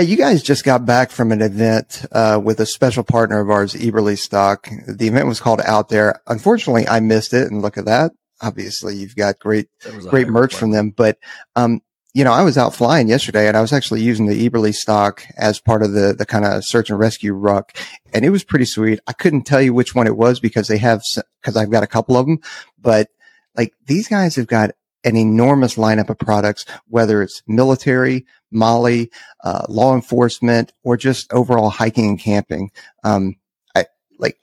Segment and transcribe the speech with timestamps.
[0.00, 3.50] Hey, you guys just got back from an event uh, with a special partner of
[3.50, 4.96] ours, Eberlestock.
[4.96, 6.22] The event was called Out There.
[6.26, 8.12] Unfortunately, I missed it, and look at that.
[8.40, 9.68] Obviously, you've got great,
[10.08, 10.88] great merch from them.
[10.88, 11.18] But
[11.54, 11.82] um,
[12.14, 15.60] you know, I was out flying yesterday, and I was actually using the Eberlestock as
[15.60, 17.76] part of the the kind of search and rescue ruck,
[18.14, 19.00] and it was pretty sweet.
[19.06, 21.02] I couldn't tell you which one it was because they have
[21.42, 22.38] because I've got a couple of them,
[22.80, 23.08] but
[23.54, 24.70] like these guys have got
[25.04, 29.06] an enormous lineup of products, whether it's military, MOLLE,
[29.44, 32.70] uh, law enforcement, or just overall hiking and camping.
[33.04, 33.36] Um,
[33.74, 33.86] I
[34.18, 34.38] like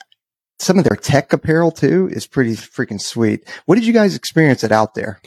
[0.59, 3.47] some of their tech apparel too is pretty freaking sweet.
[3.65, 5.21] What did you guys experience it out there?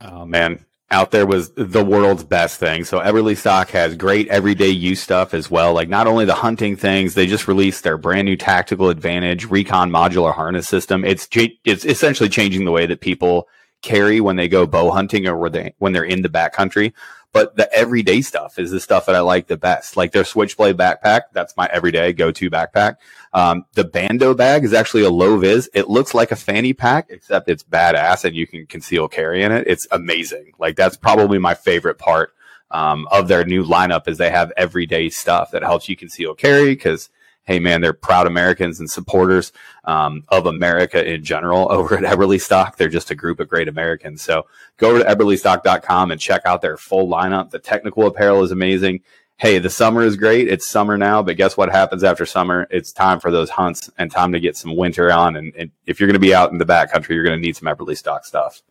[0.00, 2.84] Oh man, out there was the world's best thing.
[2.84, 5.72] So Eberlestock has great everyday use stuff as well.
[5.72, 9.90] Like not only the hunting things, they just released their brand new tactical advantage recon
[9.90, 11.04] modular harness system.
[11.04, 13.48] It's it's essentially changing the way that people
[13.84, 16.92] carry when they go bow hunting or when they when they're in the backcountry.
[17.32, 19.96] But the everyday stuff is the stuff that I like the best.
[19.96, 22.96] Like their Switchblade backpack, that's my everyday go-to backpack.
[23.32, 25.68] Um, the Bando bag is actually a low vis.
[25.74, 29.50] It looks like a fanny pack, except it's badass and you can conceal carry in
[29.50, 29.66] it.
[29.66, 30.52] It's amazing.
[30.60, 32.32] Like that's probably my favorite part
[32.70, 36.66] um, of their new lineup is they have everyday stuff that helps you conceal carry
[36.76, 37.10] because
[37.44, 39.52] hey man, they're proud Americans and supporters
[39.84, 42.76] um, of America in general over at Eberlestock.
[42.76, 44.22] They're just a group of great Americans.
[44.22, 44.46] So
[44.78, 47.50] go over to eberlestock.com and check out their full lineup.
[47.50, 49.00] The technical apparel is amazing.
[49.36, 50.46] Hey, the summer is great.
[50.46, 52.68] It's summer now, but guess what happens after summer?
[52.70, 55.34] It's time for those hunts and time to get some winter on.
[55.34, 57.56] And, and if you're going to be out in the backcountry, you're going to need
[57.56, 58.62] some Eberlestock stuff.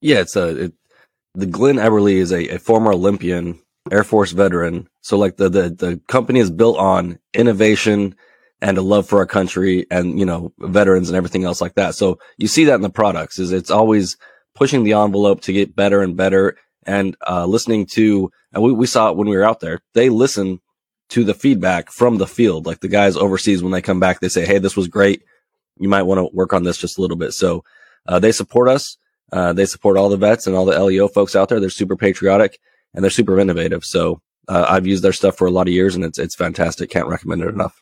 [0.00, 0.72] Yeah, it's a it,
[1.34, 4.88] the Glenn Eberle is a, a former Olympian Air Force veteran.
[5.00, 8.14] So like the, the, the company is built on innovation
[8.60, 11.94] and a love for our country and, you know, veterans and everything else like that.
[11.94, 14.16] So you see that in the products is it's always
[14.54, 18.86] pushing the envelope to get better and better and, uh, listening to, and we, we
[18.86, 19.80] saw it when we were out there.
[19.92, 20.60] They listen
[21.10, 22.66] to the feedback from the field.
[22.66, 25.22] Like the guys overseas, when they come back, they say, Hey, this was great.
[25.78, 27.32] You might want to work on this just a little bit.
[27.32, 27.64] So,
[28.08, 28.96] uh, they support us.
[29.32, 31.60] Uh, they support all the vets and all the LEO folks out there.
[31.60, 32.58] They're super patriotic
[32.96, 33.84] and they're super innovative.
[33.84, 36.90] So uh, I've used their stuff for a lot of years, and it's it's fantastic.
[36.90, 37.80] Can't recommend it enough.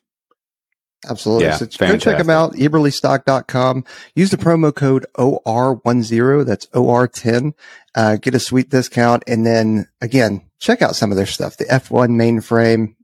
[1.09, 1.45] Absolutely.
[1.45, 3.85] Yeah, so go check them out, eberlestock.com.
[4.15, 6.47] Use the promo code OR10.
[6.47, 7.53] That's OR10.
[7.95, 9.23] Uh, get a sweet discount.
[9.27, 11.57] And then again, check out some of their stuff.
[11.57, 12.95] The F1 mainframe.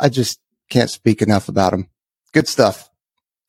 [0.00, 1.88] I just can't speak enough about them.
[2.32, 2.90] Good stuff.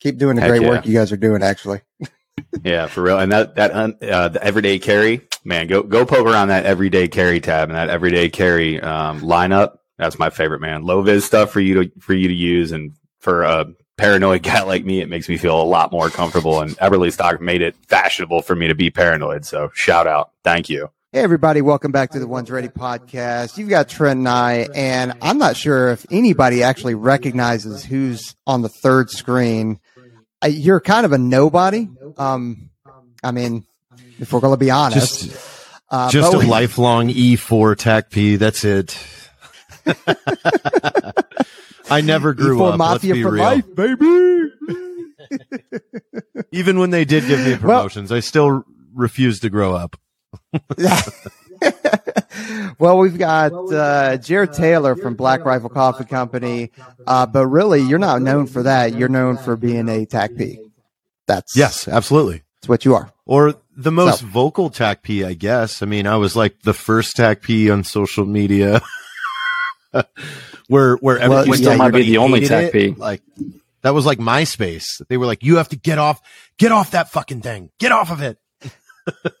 [0.00, 0.68] Keep doing the Heck great yeah.
[0.68, 1.80] work you guys are doing, actually.
[2.62, 3.18] yeah, for real.
[3.18, 7.40] And that that uh, the everyday carry, man, go go poke around that everyday carry
[7.40, 9.78] tab and that everyday carry um, lineup.
[9.96, 10.82] That's my favorite, man.
[10.82, 14.62] Low vis stuff for you to for you to use, and for a paranoid guy
[14.62, 16.60] like me, it makes me feel a lot more comfortable.
[16.60, 19.46] And Eberlestock made it fashionable for me to be paranoid.
[19.46, 20.90] So shout out, thank you.
[21.12, 23.56] Hey everybody, welcome back to the Ones Ready podcast.
[23.56, 28.60] You've got Trent and I, and I'm not sure if anybody actually recognizes who's on
[28.60, 29.80] the third screen
[30.48, 31.88] you're kind of a nobody.
[32.18, 32.70] Um,
[33.22, 33.66] I mean,
[34.18, 38.38] if we're going to be honest, just, uh, just a we, lifelong E4 TACP.
[38.38, 38.98] That's it.
[41.90, 42.78] I never grew E4 up.
[42.78, 43.44] Mafia Let's be for real.
[43.44, 44.50] life, baby.
[46.52, 48.64] Even when they did give me promotions, well, I still
[48.94, 49.96] refused to grow up.
[52.78, 56.70] well, we've got uh, Jared Taylor from Black Rifle Coffee Company,
[57.06, 58.94] uh, but really, you're not known for that.
[58.94, 60.58] You're known for being a TACP.
[61.26, 62.42] That's yes, absolutely.
[62.56, 63.12] That's what you are.
[63.24, 64.26] Or the most so.
[64.26, 65.82] vocal TACP, I guess.
[65.82, 68.80] I mean, I was like the first TACP on social media,
[70.68, 72.98] where where well, everybody still might be the only TACP.
[72.98, 73.22] Like
[73.82, 75.06] that was like MySpace.
[75.08, 76.20] They were like, "You have to get off,
[76.58, 78.38] get off that fucking thing, get off of it."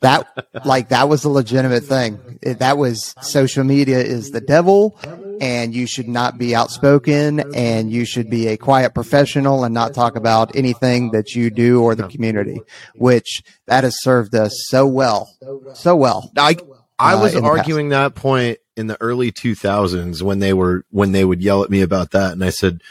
[0.00, 2.38] That like that was a legitimate thing.
[2.42, 4.98] It, that was social media is the devil,
[5.40, 9.94] and you should not be outspoken, and you should be a quiet professional and not
[9.94, 12.60] talk about anything that you do or the community.
[12.94, 15.28] Which that has served us so well,
[15.74, 16.30] so well.
[16.36, 16.56] I
[16.98, 21.12] I uh, was uh, arguing that point in the early 2000s when they were when
[21.12, 22.82] they would yell at me about that, and I said,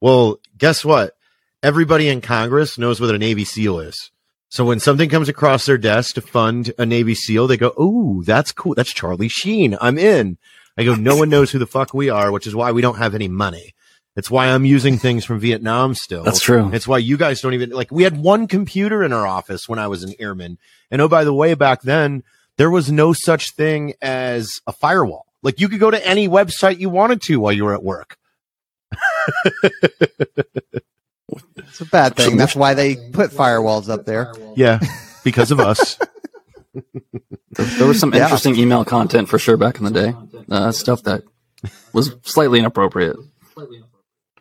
[0.00, 1.16] "Well, guess what?
[1.62, 4.10] Everybody in Congress knows what a Navy SEAL is."
[4.50, 8.22] So when something comes across their desk to fund a Navy SEAL, they go, "Oh,
[8.24, 8.74] that's cool.
[8.74, 9.76] That's Charlie Sheen.
[9.80, 10.38] I'm in."
[10.76, 12.98] I go, "No one knows who the fuck we are, which is why we don't
[12.98, 13.74] have any money."
[14.16, 16.24] It's why I'm using things from Vietnam still.
[16.24, 16.70] That's true.
[16.72, 17.92] It's why you guys don't even like.
[17.92, 20.58] We had one computer in our office when I was an airman,
[20.90, 22.24] and oh by the way, back then
[22.56, 25.26] there was no such thing as a firewall.
[25.42, 28.16] Like you could go to any website you wanted to while you were at work.
[31.56, 32.36] It's a bad thing.
[32.36, 34.32] That's why they put firewalls up there.
[34.56, 34.80] Yeah,
[35.24, 35.98] because of us.
[36.74, 38.62] there, there, was some interesting yeah.
[38.62, 40.14] email content for sure back in the day.
[40.50, 41.22] Uh, stuff that
[41.92, 43.16] was slightly inappropriate.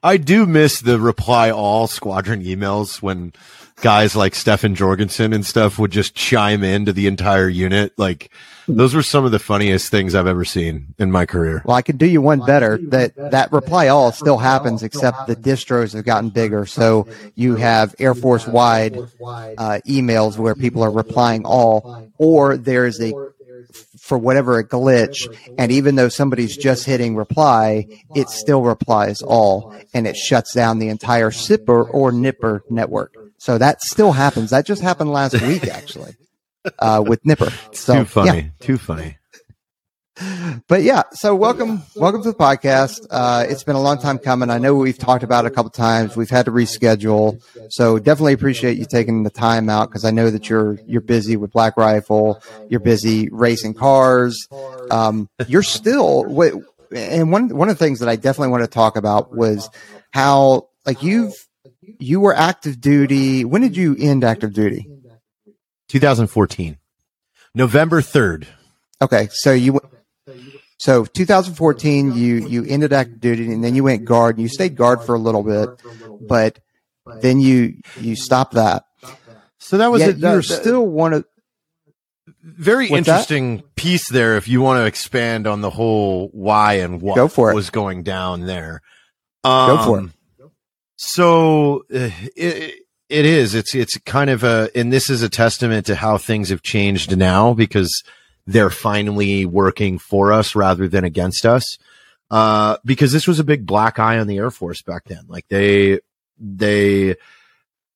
[0.04, 3.34] I do miss the reply all squadron emails when
[3.82, 7.94] guys like Stefan Jorgensen and stuff would just chime into the entire unit.
[7.98, 8.32] Like
[8.68, 11.62] those were some of the funniest things I've ever seen in my career.
[11.64, 12.78] Well, I could do you one better.
[12.78, 16.66] That that reply all still happens, except the distros have gotten bigger.
[16.66, 23.00] So you have Air Force wide uh, emails where people are replying all, or there's
[23.02, 23.14] a
[24.00, 25.28] for whatever a glitch.
[25.58, 30.80] And even though somebody's just hitting reply, it still replies all and it shuts down
[30.80, 33.14] the entire SIPR or NIPR network.
[33.38, 34.50] So that still happens.
[34.50, 36.16] That just happened last week, actually,
[36.80, 37.76] uh, with NIPR.
[37.76, 38.40] So, too funny.
[38.40, 38.50] Yeah.
[38.60, 39.18] Too funny.
[40.68, 43.06] But yeah, so welcome, welcome to the podcast.
[43.12, 44.50] Uh, it's been a long time coming.
[44.50, 46.16] I know we've talked about it a couple times.
[46.16, 47.40] We've had to reschedule.
[47.70, 51.38] So definitely appreciate you taking the time out because I know that you're, you're busy
[51.38, 52.42] with Black Rifle.
[52.68, 54.48] You're busy racing cars.
[54.90, 56.24] Um, you're still,
[56.92, 59.70] and one, one of the things that I definitely want to talk about was
[60.10, 61.36] how, like you've,
[62.00, 63.46] you were active duty.
[63.46, 64.88] When did you end active duty?
[65.90, 66.78] 2014,
[67.56, 68.48] November 3rd.
[69.02, 69.30] Okay.
[69.32, 69.80] So you,
[70.78, 74.76] so 2014, you, you ended active duty and then you went guard and you stayed
[74.76, 75.70] guard for a little bit,
[76.28, 76.60] but
[77.22, 78.84] then you, you stopped that.
[79.60, 81.26] So that was, Yet a, you're still one of,
[82.44, 83.76] very interesting that?
[83.76, 84.38] piece there.
[84.38, 87.56] If you want to expand on the whole why and what Go for it.
[87.56, 88.82] was going down there.
[89.44, 90.10] Um, Go for it.
[90.98, 93.56] So uh, it, it is.
[93.56, 97.16] It's it's kind of a, and this is a testament to how things have changed
[97.16, 98.04] now because
[98.46, 101.78] they're finally working for us rather than against us.
[102.30, 105.24] Uh, because this was a big black eye on the Air Force back then.
[105.28, 106.00] Like they,
[106.38, 107.16] they,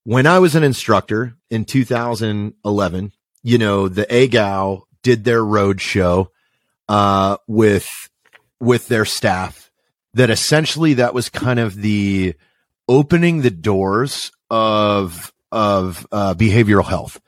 [0.03, 3.12] when I was an instructor in 2011,
[3.44, 6.31] you know, the AGAU did their road show,
[6.88, 8.09] uh, with,
[8.59, 9.71] with their staff
[10.13, 12.36] that essentially that was kind of the
[12.91, 17.21] opening the doors of, of, uh, behavioral health.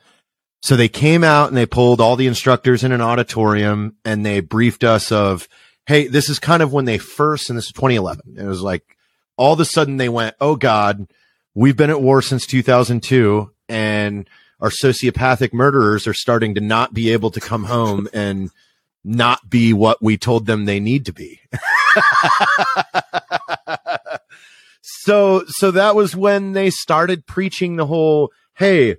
[0.62, 4.40] So they came out and they pulled all the instructors in an auditorium and they
[4.40, 5.48] briefed us of,
[5.86, 8.36] Hey, this is kind of when they first, and this is 2011.
[8.38, 8.96] It was like
[9.36, 11.06] all of a sudden they went, Oh God,
[11.54, 14.28] we've been at war since 2002 and
[14.60, 18.50] our sociopathic murderers are starting to not be able to come home and
[19.02, 21.40] not be what we told them they need to be.
[24.86, 28.96] so, so that was when they started preaching the whole, Hey,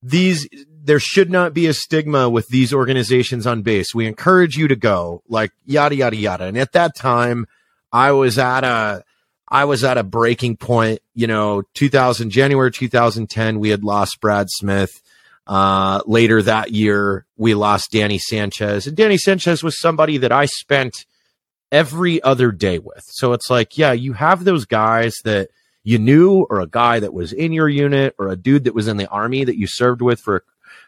[0.00, 0.48] these
[0.88, 3.94] there should not be a stigma with these organizations on base.
[3.94, 6.44] We encourage you to go, like yada yada yada.
[6.44, 7.46] And at that time,
[7.92, 9.02] I was at a
[9.48, 11.00] I was at a breaking point.
[11.14, 15.02] You know, 2000 January 2010, we had lost Brad Smith.
[15.46, 20.44] Uh, later that year, we lost Danny Sanchez, and Danny Sanchez was somebody that I
[20.44, 21.06] spent
[21.70, 23.04] every other day with.
[23.06, 25.50] So it's like, yeah, you have those guys that
[25.84, 28.88] you knew, or a guy that was in your unit, or a dude that was
[28.88, 30.44] in the army that you served with for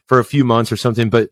[0.07, 1.09] for a few months or something.
[1.09, 1.31] But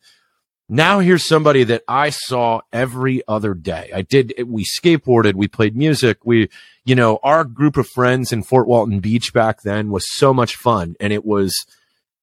[0.69, 3.91] now here's somebody that I saw every other day.
[3.95, 6.19] I did, we skateboarded, we played music.
[6.25, 6.51] We,
[6.85, 10.57] you know, our group of friends in Fort Walton Beach back then was so much
[10.57, 10.95] fun.
[11.01, 11.67] And it was,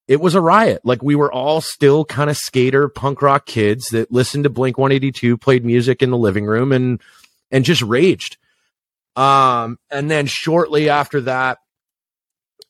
[0.08, 0.82] it was a riot.
[0.84, 4.78] Like we were all still kind of skater punk rock kids that listened to Blink
[4.78, 7.02] 182, played music in the living room and,
[7.52, 8.38] and just raged.
[9.16, 11.60] Um, and then shortly after that,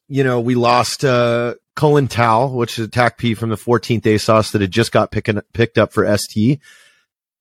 [0.08, 4.52] you know, we lost, uh, Cullen Tal, which is a TACP from the 14th ASOS
[4.52, 6.62] that had just got picking, picked up for ST.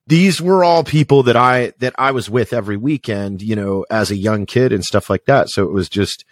[0.06, 4.10] These were all people that I, that I was with every weekend, you know, as
[4.10, 5.50] a young kid and stuff like that.
[5.50, 6.24] So it was just,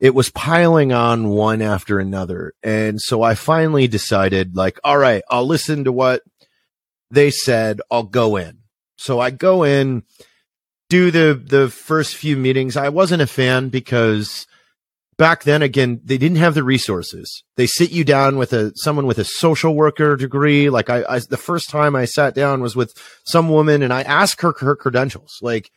[0.00, 2.52] it was piling on one after another.
[2.62, 6.22] And so I finally decided like, all right, I'll listen to what
[7.10, 7.80] they said.
[7.90, 8.58] I'll go in.
[8.96, 10.02] So I go in,
[10.88, 12.76] do the, the first few meetings.
[12.76, 14.46] I wasn't a fan because
[15.16, 19.06] back then again they didn't have the resources they sit you down with a someone
[19.06, 22.74] with a social worker degree like I, I, the first time i sat down was
[22.74, 25.70] with some woman and i asked her her credentials like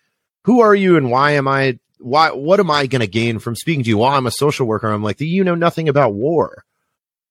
[0.45, 3.55] who are you and why am i why what am i going to gain from
[3.55, 6.63] speaking to you well i'm a social worker i'm like you know nothing about war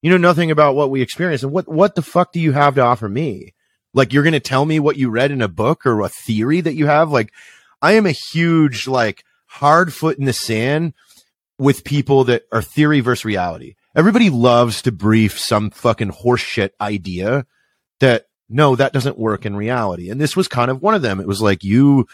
[0.03, 2.75] you know nothing about what we experience and what what the fuck do you have
[2.75, 3.55] to offer me
[3.95, 6.61] like you're going to tell me what you read in a book or a theory
[6.61, 7.33] that you have like
[7.81, 10.93] i am a huge like hard foot in the sand
[11.59, 13.75] with people that are theory versus reality.
[13.95, 17.47] Everybody loves to brief some fucking horseshit idea
[18.01, 20.11] that no, that doesn't work in reality.
[20.11, 21.19] And this was kind of one of them.
[21.19, 22.07] It was like you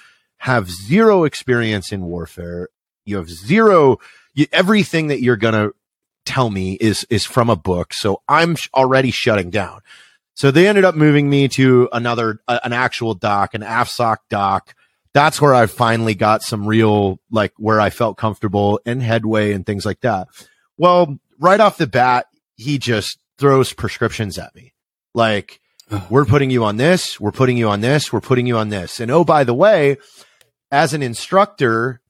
[0.43, 2.69] have zero experience in warfare.
[3.05, 3.99] You have zero,
[4.35, 5.75] you, everything that you're going to
[6.25, 7.93] tell me is, is from a book.
[7.93, 9.81] So I'm sh- already shutting down.
[10.35, 14.75] So they ended up moving me to another, uh, an actual doc, an AFSOC doc
[15.13, 19.65] that's where I finally got some real, like where I felt comfortable and headway and
[19.65, 20.29] things like that.
[20.79, 24.73] Well, right off the bat, he just throws prescriptions at me.
[25.15, 25.61] Like,
[26.09, 29.01] we're putting you on this, we're putting you on this, we're putting you on this.
[29.01, 29.99] And oh, by the way,
[30.73, 32.01] as an instructor,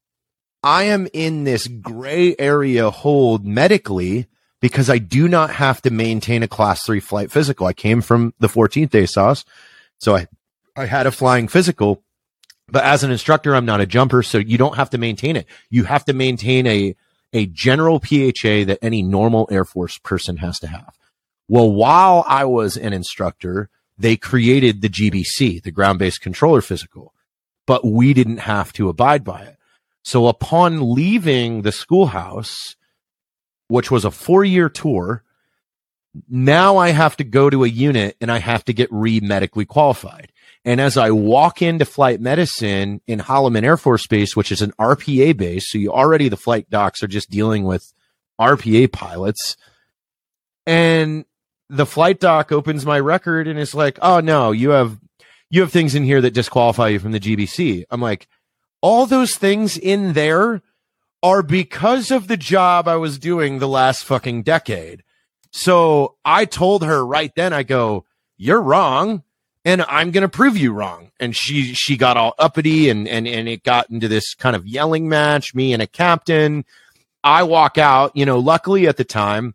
[0.63, 4.29] I am in this gray area hold medically
[4.61, 7.67] because I do not have to maintain a class three flight physical.
[7.67, 9.45] I came from the 14th ASOS.
[9.99, 10.29] So I,
[10.77, 12.05] I had a flying physical,
[12.69, 14.23] but as an instructor, I'm not a jumper.
[14.23, 15.47] So you don't have to maintain it.
[15.69, 16.95] You have to maintain a,
[17.33, 20.97] a general PHA that any normal Air Force person has to have.
[21.49, 27.13] Well, while I was an instructor, they created the GBC, the ground based controller physical,
[27.67, 29.57] but we didn't have to abide by it.
[30.03, 32.77] So upon leaving the schoolhouse,
[33.69, 35.23] which was a four year tour,
[36.29, 39.65] now I have to go to a unit and I have to get re medically
[39.65, 40.33] qualified.
[40.65, 44.73] And as I walk into flight medicine in Holloman Air Force Base, which is an
[44.79, 47.93] RPA base, so you already the flight docs are just dealing with
[48.41, 49.57] RPA pilots.
[50.67, 51.25] And
[51.69, 54.99] the flight doc opens my record and is like, "Oh no, you have
[55.53, 58.27] you have things in here that disqualify you from the GBC." I'm like,
[58.81, 60.63] "All those things in there
[61.23, 65.05] are because of the job I was doing the last fucking decade."
[65.53, 68.05] So I told her right then, I go,
[68.37, 69.23] "You're wrong."
[69.65, 71.13] And I'm going to prove you wrong.
[71.21, 74.67] And she, she got all uppity and, and, and it got into this kind of
[74.67, 76.65] yelling match, me and a captain.
[77.23, 79.55] I walk out, you know, luckily at the time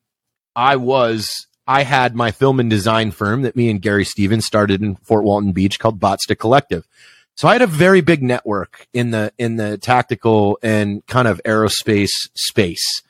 [0.56, 4.82] I was I had my film and design firm that me and Gary Stevens started
[4.82, 6.88] in Fort Walton Beach called Botstick Collective.
[7.36, 11.42] So I had a very big network in the in the tactical and kind of
[11.44, 13.04] aerospace space.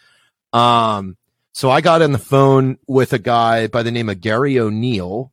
[0.52, 1.18] Um,
[1.54, 5.32] so I got on the phone with a guy by the name of Gary O'Neill,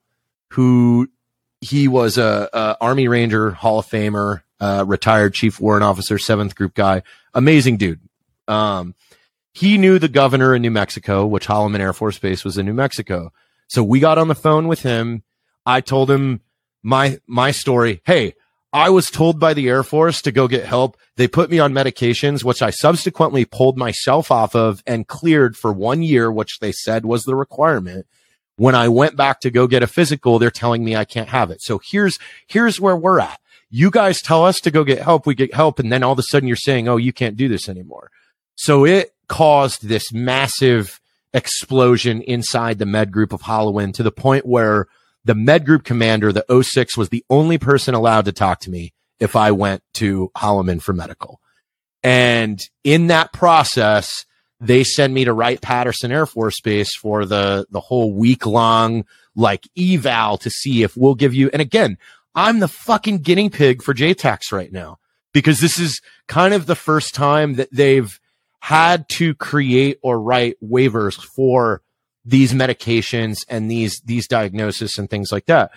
[0.51, 1.09] who
[1.61, 6.55] he was a, a Army Ranger Hall of Famer, uh, retired Chief Warrant Officer, Seventh
[6.55, 7.03] Group guy,
[7.33, 8.01] amazing dude.
[8.47, 8.95] Um,
[9.55, 12.75] he knew the governor in New Mexico, which Holloman Air Force Base was in New
[12.75, 13.33] Mexico.
[13.69, 15.23] So we got on the phone with him.
[15.65, 16.41] I told him
[16.83, 18.03] my, my story.
[18.05, 18.35] Hey,
[18.73, 20.97] I was told by the Air Force to go get help.
[21.17, 25.73] They put me on medications, which I subsequently pulled myself off of and cleared for
[25.73, 28.07] one year, which they said was the requirement.
[28.57, 31.53] When I went back to go get a physical, they're telling me I can't have
[31.53, 31.63] it.
[31.63, 32.19] So here's,
[32.49, 33.41] here's where we're at.
[33.71, 35.27] You guys tell us to go get help.
[35.27, 35.79] We get help.
[35.79, 38.11] And then all of a sudden you're saying, Oh, you can't do this anymore.
[38.57, 41.01] So it caused this massive
[41.33, 44.87] explosion inside the med group of Holloman to the point where
[45.25, 48.93] the med group commander, the 06 was the only person allowed to talk to me
[49.19, 51.41] if I went to Holloman for medical.
[52.03, 54.27] And in that process,
[54.61, 59.05] they send me to Wright Patterson Air Force Base for the, the whole week long,
[59.35, 61.51] like eval to see if we'll give you.
[61.53, 61.99] And again,
[62.35, 64.99] I'm the fucking guinea pig for JTACs right now
[65.33, 68.19] because this is kind of the first time that they've
[68.65, 71.83] had to create or write waivers for
[72.25, 75.71] these medications and these these diagnoses and things like that.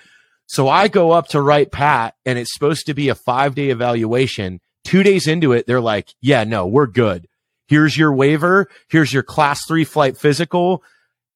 [0.46, 4.62] So I go up to Wright Pat and it's supposed to be a 5-day evaluation.
[4.86, 7.27] 2 days into it they're like, "Yeah, no, we're good.
[7.67, 10.82] Here's your waiver, here's your class 3 flight physical.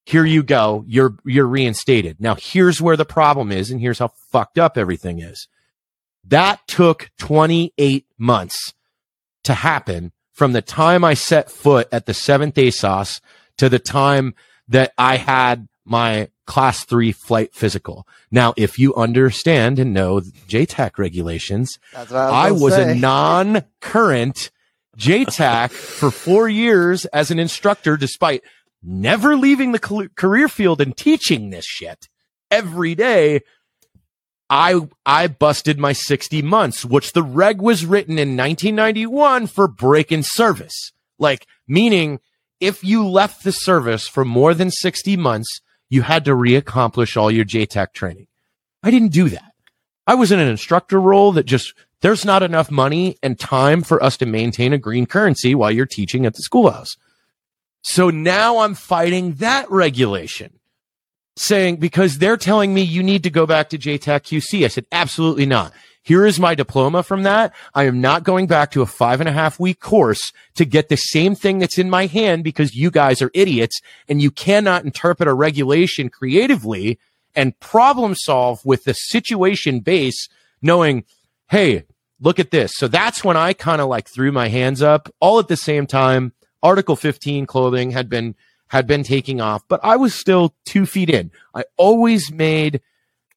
[0.05, 0.85] Here you go.
[0.87, 5.19] You're you're reinstated." Now here's where the problem is and here's how fucked up everything
[5.19, 5.49] is.
[6.23, 8.73] That took 28 months
[9.43, 13.21] to happen from the time I set foot at the seventh ASOS
[13.57, 14.33] to the time
[14.67, 18.07] that I had my class three flight physical.
[18.31, 24.49] Now, if you understand and know JTAC regulations, I was, I was a non-current
[24.97, 25.69] JTAC
[25.99, 28.41] for four years as an instructor, despite
[28.81, 32.09] never leaving the career field and teaching this shit
[32.49, 33.41] every day
[34.51, 40.11] I I busted my 60 months, which the reg was written in 1991 for break
[40.11, 40.91] in service.
[41.17, 42.19] Like meaning
[42.59, 47.31] if you left the service for more than 60 months, you had to reaccomplish all
[47.31, 48.27] your JTAC training.
[48.83, 49.53] I didn't do that.
[50.05, 54.03] I was in an instructor role that just there's not enough money and time for
[54.03, 56.97] us to maintain a green currency while you're teaching at the schoolhouse.
[57.83, 60.59] So now I'm fighting that regulation
[61.35, 64.65] saying, because they're telling me you need to go back to JTAC QC.
[64.65, 65.73] I said, absolutely not.
[66.03, 67.53] Here is my diploma from that.
[67.75, 70.89] I am not going back to a five and a half week course to get
[70.89, 74.83] the same thing that's in my hand because you guys are idiots and you cannot
[74.83, 76.97] interpret a regulation creatively
[77.35, 80.27] and problem solve with the situation base
[80.61, 81.03] knowing,
[81.49, 81.83] Hey,
[82.19, 82.73] look at this.
[82.75, 85.85] So that's when I kind of like threw my hands up all at the same
[85.85, 86.33] time.
[86.63, 88.35] Article 15 clothing had been
[88.71, 91.29] had been taking off, but I was still two feet in.
[91.53, 92.79] I always made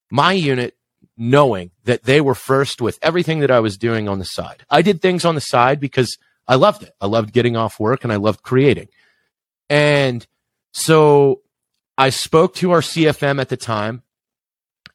[0.09, 0.77] my unit
[1.17, 4.65] knowing that they were first with everything that I was doing on the side.
[4.71, 6.95] I did things on the side because I loved it.
[7.01, 8.87] I loved getting off work and I loved creating.
[9.69, 10.25] And
[10.73, 11.43] so
[11.99, 14.03] I spoke to our CFM at the time.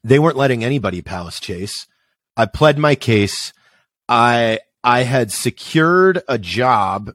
[0.02, 1.86] They weren't letting anybody palace chase.
[2.34, 3.52] I pled my case.
[4.08, 7.12] I I had secured a job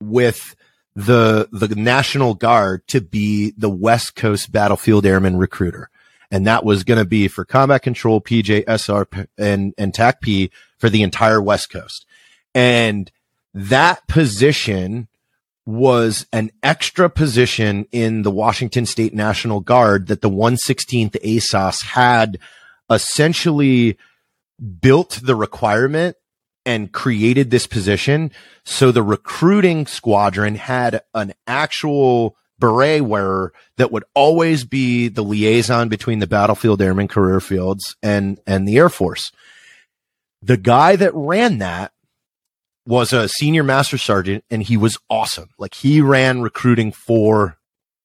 [0.00, 0.54] with
[0.94, 5.90] the the National Guard to be the West Coast Battlefield Airman recruiter.
[6.30, 9.06] And that was going to be for combat control, PJ, SR,
[9.36, 12.06] and, and TACP for the entire West Coast.
[12.54, 13.10] And
[13.52, 15.08] that position
[15.66, 22.38] was an extra position in the Washington State National Guard that the 116th ASOS had
[22.88, 23.96] essentially
[24.80, 26.16] built the requirement
[26.66, 28.30] and created this position.
[28.64, 35.88] So the recruiting squadron had an actual beret wearer that would always be the liaison
[35.88, 39.32] between the battlefield airmen career fields and, and the Air Force.
[40.42, 41.92] The guy that ran that
[42.86, 45.50] was a senior master sergeant and he was awesome.
[45.58, 47.56] Like he ran recruiting for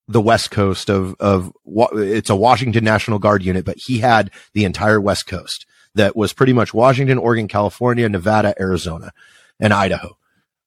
[0.07, 4.65] the West Coast of, of it's a Washington National Guard unit, but he had the
[4.65, 5.65] entire West Coast
[5.95, 9.11] that was pretty much Washington, Oregon, California, Nevada, Arizona,
[9.59, 10.17] and Idaho.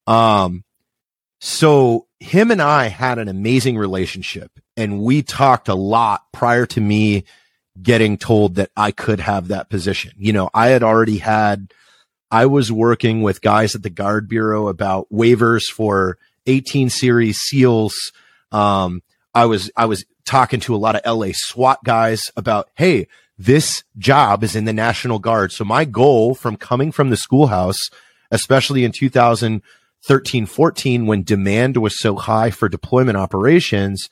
[0.07, 0.65] Um,
[1.41, 6.81] so him and I had an amazing relationship and we talked a lot prior to
[6.81, 7.25] me
[7.81, 10.13] getting told that I could have that position.
[10.17, 11.73] You know, I had already had,
[12.31, 18.13] I was working with guys at the Guard Bureau about waivers for 18 series SEALs.
[18.51, 19.03] Um,
[19.35, 23.07] I was, I was talking to a lot of LA SWAT guys about, Hey,
[23.38, 25.52] this job is in the National Guard.
[25.52, 27.88] So my goal from coming from the schoolhouse,
[28.30, 34.11] especially in 2013, 14, when demand was so high for deployment operations,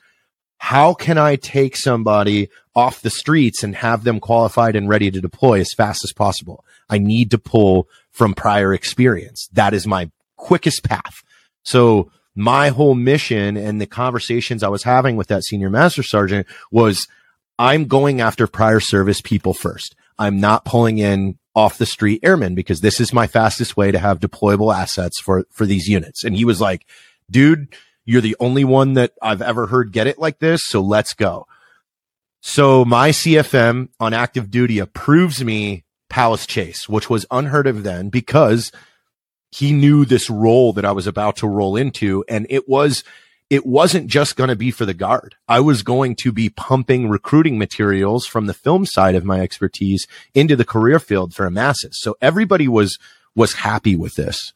[0.59, 5.21] how can I take somebody off the streets and have them qualified and ready to
[5.21, 6.63] deploy as fast as possible?
[6.89, 9.49] I need to pull from prior experience.
[9.53, 11.21] That is my quickest path.
[11.63, 16.47] So my whole mission and the conversations I was having with that senior master sergeant
[16.71, 17.07] was
[17.59, 19.95] I'm going after prior service people first.
[20.19, 23.99] I'm not pulling in off the street airmen because this is my fastest way to
[23.99, 26.23] have deployable assets for, for these units.
[26.23, 26.85] And he was like,
[27.31, 30.61] dude, you're the only one that I've ever heard get it like this.
[30.65, 31.47] So let's go.
[32.41, 38.09] So my CFM on active duty approves me Palace Chase, which was unheard of then
[38.09, 38.71] because
[39.51, 42.23] he knew this role that I was about to roll into.
[42.29, 43.03] And it was,
[43.49, 45.35] it wasn't just going to be for the guard.
[45.47, 50.05] I was going to be pumping recruiting materials from the film side of my expertise
[50.33, 51.93] into the career field for Amasis.
[51.93, 52.99] So everybody was,
[53.35, 54.51] was happy with this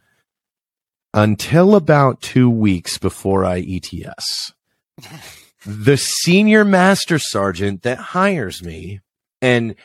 [1.13, 4.53] until about two weeks before I ETS.
[5.65, 8.99] the senior master sergeant that hires me
[9.41, 9.75] and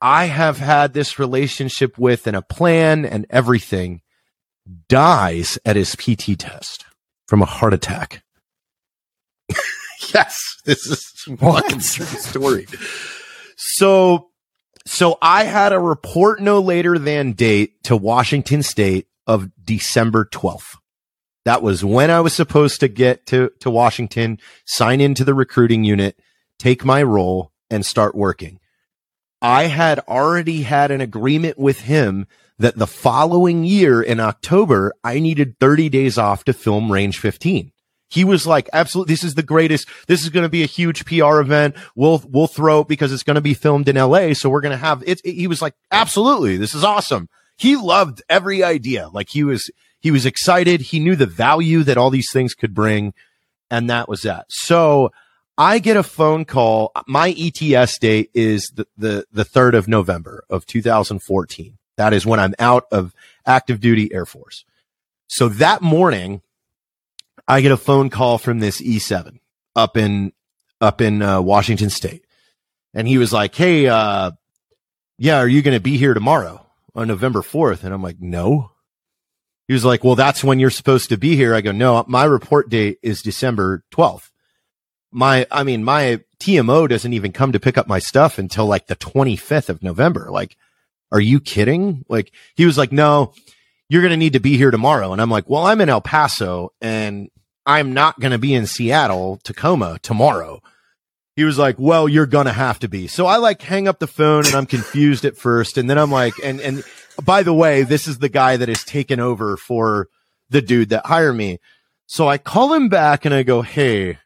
[0.00, 4.02] I have had this relationship with and a plan and everything
[4.88, 6.84] dies at his PT test
[7.26, 8.22] from a heart attack.
[10.14, 12.66] yes, this is fucking story.
[13.56, 14.30] So,
[14.86, 20.76] so I had a report no later than date to Washington State of December 12th.
[21.44, 25.84] That was when I was supposed to get to, to Washington, sign into the recruiting
[25.84, 26.18] unit,
[26.58, 28.60] take my role and start working.
[29.42, 32.26] I had already had an agreement with him
[32.58, 37.72] that the following year in October, I needed 30 days off to film range 15.
[38.14, 39.88] He was like, absolutely, this is the greatest.
[40.06, 41.74] This is going to be a huge PR event.
[41.96, 44.34] We'll, we'll throw it because it's going to be filmed in LA.
[44.34, 45.20] So we're going to have it.
[45.24, 46.56] He was like, absolutely.
[46.56, 47.28] This is awesome.
[47.56, 49.08] He loved every idea.
[49.08, 50.80] Like he was, he was excited.
[50.80, 53.14] He knew the value that all these things could bring.
[53.68, 54.46] And that was that.
[54.48, 55.10] So
[55.58, 56.92] I get a phone call.
[57.08, 61.78] My ETS date is the, the, the 3rd of November of 2014.
[61.96, 63.12] That is when I'm out of
[63.44, 64.64] active duty Air Force.
[65.26, 66.42] So that morning,
[67.46, 69.38] I get a phone call from this E7
[69.76, 70.32] up in,
[70.80, 72.24] up in uh, Washington state.
[72.94, 74.30] And he was like, Hey, uh,
[75.18, 77.84] yeah, are you going to be here tomorrow on November 4th?
[77.84, 78.70] And I'm like, no.
[79.68, 81.54] He was like, well, that's when you're supposed to be here.
[81.54, 84.30] I go, no, my report date is December 12th.
[85.10, 88.88] My, I mean, my TMO doesn't even come to pick up my stuff until like
[88.88, 90.28] the 25th of November.
[90.30, 90.56] Like,
[91.12, 92.04] are you kidding?
[92.08, 93.32] Like, he was like, no,
[93.88, 95.12] you're going to need to be here tomorrow.
[95.12, 97.28] And I'm like, well, I'm in El Paso and
[97.66, 100.60] I'm not going to be in Seattle, Tacoma tomorrow.
[101.36, 103.08] He was like, well, you're going to have to be.
[103.08, 105.76] So I like hang up the phone and I'm confused at first.
[105.76, 106.84] And then I'm like, and, and
[107.22, 110.08] by the way, this is the guy that has taken over for
[110.50, 111.58] the dude that hired me.
[112.06, 114.18] So I call him back and I go, Hey,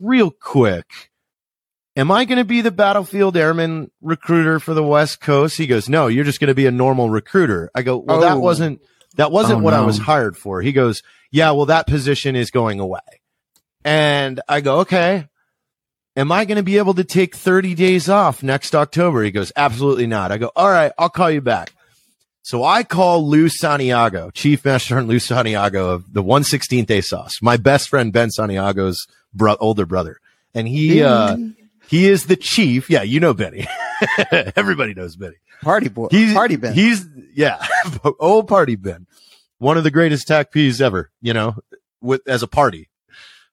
[0.00, 1.10] real quick,
[1.96, 5.56] am I going to be the battlefield airman recruiter for the West Coast?
[5.56, 7.70] He goes, no, you're just going to be a normal recruiter.
[7.74, 8.20] I go, well, oh.
[8.20, 8.80] that wasn't,
[9.16, 9.82] that wasn't oh, what no.
[9.82, 10.60] I was hired for.
[10.60, 13.00] He goes, yeah, well, that position is going away.
[13.84, 15.28] And I go, okay,
[16.16, 19.22] am I going to be able to take 30 days off next October?
[19.22, 20.32] He goes, absolutely not.
[20.32, 21.72] I go, all right, I'll call you back.
[22.42, 27.56] So I call Lou Santiago, Chief Master Sergeant Lou Santiago of the 116th ASOS, my
[27.56, 30.18] best friend Ben Santiago's bro- older brother.
[30.54, 31.38] And he, uh,
[31.94, 32.90] he is the chief.
[32.90, 33.68] Yeah, you know Benny.
[34.56, 35.36] Everybody knows Benny.
[35.62, 36.08] Party boy.
[36.10, 36.74] He's, party Ben.
[36.74, 37.64] He's, yeah,
[38.18, 39.06] old party Ben.
[39.58, 41.54] One of the greatest TACPs ever, you know,
[42.00, 42.90] with, as a party.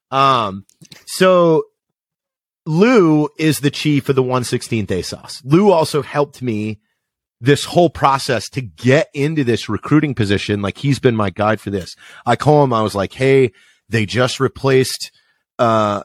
[0.10, 0.66] Um,
[1.06, 1.66] so
[2.66, 5.42] Lou is the chief of the 116th ASOS.
[5.46, 6.80] Lou also helped me
[7.40, 10.64] this whole process to get into this recruiting position.
[10.64, 11.96] Like he's been my guide for this.
[12.26, 12.74] I call him.
[12.74, 13.52] I was like, Hey,
[13.88, 15.12] they just replaced,
[15.60, 16.02] uh,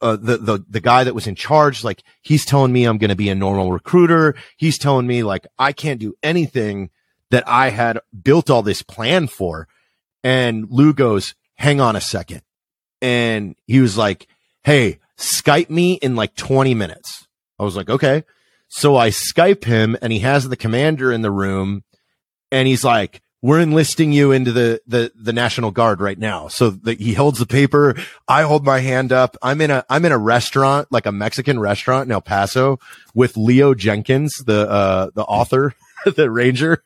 [0.00, 3.10] uh, the, the, the guy that was in charge, like he's telling me I'm going
[3.10, 4.34] to be a normal recruiter.
[4.56, 6.90] He's telling me like I can't do anything
[7.30, 9.68] that I had built all this plan for.
[10.22, 12.42] And Lou goes, hang on a second.
[13.00, 14.26] And he was like,
[14.62, 17.26] Hey, Skype me in like 20 minutes.
[17.58, 18.24] I was like, okay.
[18.68, 21.84] So I Skype him and he has the commander in the room
[22.50, 26.48] and he's like, we're enlisting you into the, the, the National Guard right now.
[26.48, 27.94] So the, he holds the paper.
[28.26, 29.36] I hold my hand up.
[29.42, 32.78] I'm in a, I'm in a restaurant, like a Mexican restaurant in El Paso
[33.12, 35.74] with Leo Jenkins, the, uh, the author,
[36.16, 36.84] the ranger.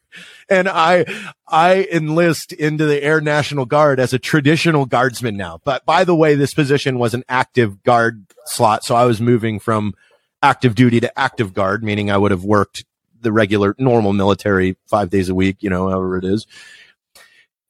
[0.50, 1.04] And I,
[1.46, 5.60] I enlist into the Air National Guard as a traditional guardsman now.
[5.62, 8.82] But by the way, this position was an active guard slot.
[8.82, 9.94] So I was moving from
[10.42, 12.84] active duty to active guard, meaning I would have worked
[13.20, 16.46] the regular normal military five days a week, you know, however it is.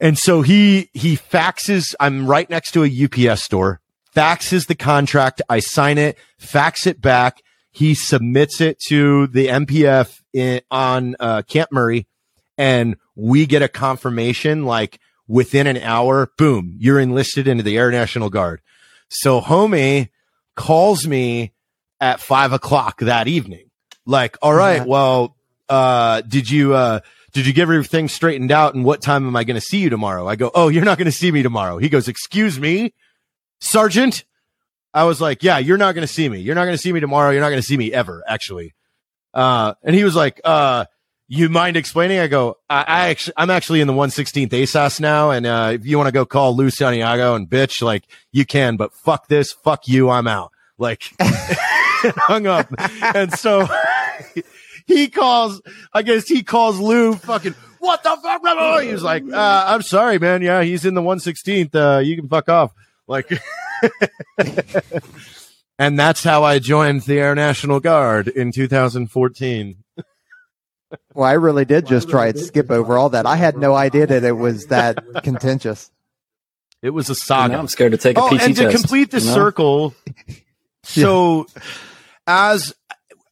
[0.00, 3.80] And so he, he faxes, I'm right next to a UPS store,
[4.14, 5.42] faxes the contract.
[5.48, 7.42] I sign it, fax it back.
[7.70, 12.06] He submits it to the MPF in, on, uh, Camp Murray
[12.58, 17.90] and we get a confirmation like within an hour, boom, you're enlisted into the Air
[17.90, 18.60] National Guard.
[19.08, 20.08] So homie
[20.56, 21.52] calls me
[22.00, 23.70] at five o'clock that evening.
[24.04, 25.36] Like, all right, well,
[25.68, 27.00] uh, did you, uh,
[27.32, 28.74] did you get everything straightened out?
[28.74, 30.26] And what time am I going to see you tomorrow?
[30.26, 31.78] I go, Oh, you're not going to see me tomorrow.
[31.78, 32.94] He goes, excuse me,
[33.60, 34.24] sergeant.
[34.94, 36.40] I was like, yeah, you're not going to see me.
[36.40, 37.30] You're not going to see me tomorrow.
[37.30, 38.74] You're not going to see me ever, actually.
[39.34, 40.86] Uh, and he was like, uh,
[41.28, 42.18] you mind explaining?
[42.18, 45.30] I go, I, I actually, I'm actually in the 116th ASOS now.
[45.30, 48.76] And, uh, if you want to go call Lou Santiago and bitch, like you can,
[48.76, 50.52] but fuck this, fuck you, I'm out.
[50.78, 52.72] Like, hung up.
[53.14, 53.68] And so
[54.88, 58.82] he calls, I guess he calls Lou fucking, what the fuck?
[58.82, 60.42] He was like, uh, I'm sorry, man.
[60.42, 61.74] Yeah, he's in the 116th.
[61.74, 62.72] Uh, you can fuck off.
[63.06, 63.30] Like,
[65.78, 69.84] and that's how I joined the Air National Guard in 2014.
[71.14, 73.26] Well, I really did just try and skip over all that.
[73.26, 75.90] I had no idea that it was that contentious.
[76.80, 77.56] It was a saga.
[77.56, 79.34] I'm scared to take a oh, PT and to complete the you know?
[79.34, 79.94] circle.
[80.84, 81.46] So
[82.26, 82.74] as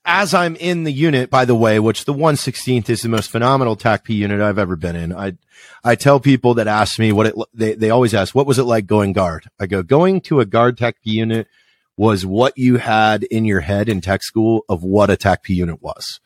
[0.07, 3.77] as I'm in the unit, by the way, which the 116th is the most phenomenal
[3.77, 5.13] TACP unit I've ever been in.
[5.13, 5.37] I,
[5.85, 8.65] I tell people that ask me what it, they, they always ask, what was it
[8.65, 9.47] like going guard?
[9.59, 11.49] I go, going to a guard TACP unit
[11.97, 15.83] was what you had in your head in tech school of what a TACP unit
[15.83, 16.21] was.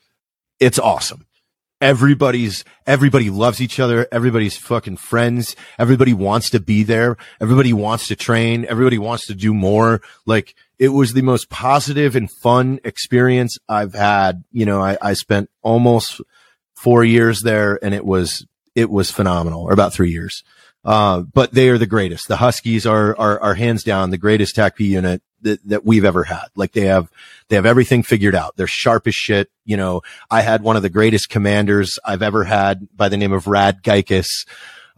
[0.61, 1.27] It's awesome
[1.81, 8.09] everybody's everybody loves each other everybody's fucking friends everybody wants to be there everybody wants
[8.09, 12.81] to train everybody wants to do more like it was the most positive and fun
[12.83, 16.21] experience i've had you know i, I spent almost
[16.75, 20.43] four years there and it was it was phenomenal or about three years
[20.85, 22.29] uh, but they are the greatest.
[22.29, 26.25] The Huskies are, are, are hands down the greatest TACP unit that, that we've ever
[26.25, 26.47] had.
[26.55, 27.11] Like they have,
[27.49, 28.57] they have everything figured out.
[28.57, 29.51] They're sharp as shit.
[29.64, 33.33] You know, I had one of the greatest commanders I've ever had by the name
[33.33, 34.47] of Rad Geikis.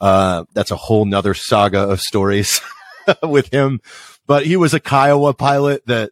[0.01, 2.61] Uh, that's a whole nother saga of stories
[3.23, 3.81] with him,
[4.33, 6.11] but he was a Kiowa pilot that,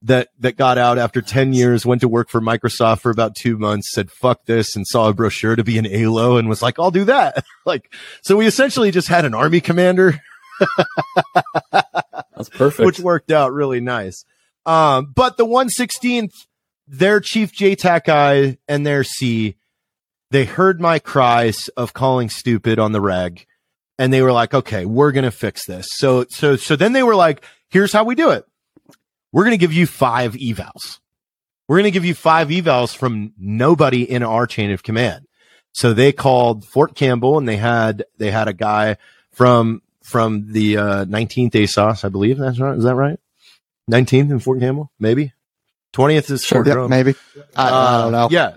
[0.00, 3.58] that, that got out after 10 years, went to work for Microsoft for about two
[3.58, 6.78] months, said, fuck this and saw a brochure to be an ALO and was like,
[6.78, 7.44] I'll do that.
[7.66, 10.18] like, so we essentially just had an army commander.
[11.70, 12.86] That's perfect.
[12.86, 14.24] Which worked out really nice.
[14.64, 16.32] Um, but the 116th,
[16.86, 19.56] their chief JTAC guy and their C,
[20.30, 23.44] they heard my cries of calling stupid on the reg
[23.98, 25.88] and they were like, okay, we're going to fix this.
[25.90, 28.46] So, so, so then they were like, here's how we do it
[29.32, 31.00] we're going to give you five evals.
[31.66, 35.26] We're going to give you five evals from nobody in our chain of command.
[35.72, 38.96] So they called Fort Campbell and they had, they had a guy
[39.32, 42.38] from, from the, uh, 19th ASOS, I believe.
[42.38, 42.76] That's right.
[42.76, 43.20] Is that right?
[43.90, 45.32] 19th in Fort Campbell, maybe.
[45.92, 46.66] 20th is sure.
[46.66, 47.14] Yep, maybe.
[47.54, 48.28] I, uh, I, don't know.
[48.30, 48.54] Yeah.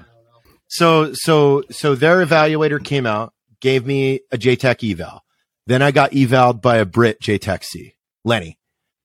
[0.67, 5.23] So, so, so their evaluator came out, gave me a JTAC eval.
[5.67, 8.57] Then I got evaled by a Brit JTAC C, Lenny.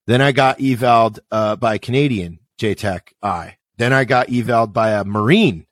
[0.06, 3.56] Then I got evaled, uh, by a Canadian JTAC I.
[3.76, 5.66] Then I got evaled by a Marine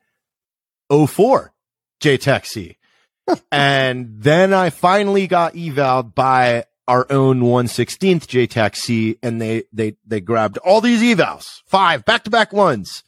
[0.90, 1.52] 04
[2.00, 2.76] JTAC C.
[3.52, 9.96] and then I finally got evaled by our own 116th JTAC C and they, they,
[10.06, 13.02] they grabbed all these evals, five back to back ones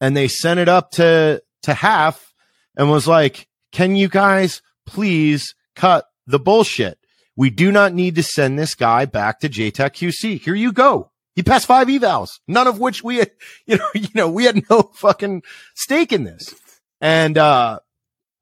[0.00, 2.34] and they sent it up to, to half
[2.76, 6.98] and was like, can you guys please cut the bullshit?
[7.38, 10.40] We do not need to send this guy back to JTAC QC.
[10.40, 11.12] Here you go.
[11.36, 13.30] He passed five evals, none of which we had,
[13.66, 15.44] you know, you know, we had no fucking
[15.76, 16.52] stake in this.
[17.00, 17.78] And, uh,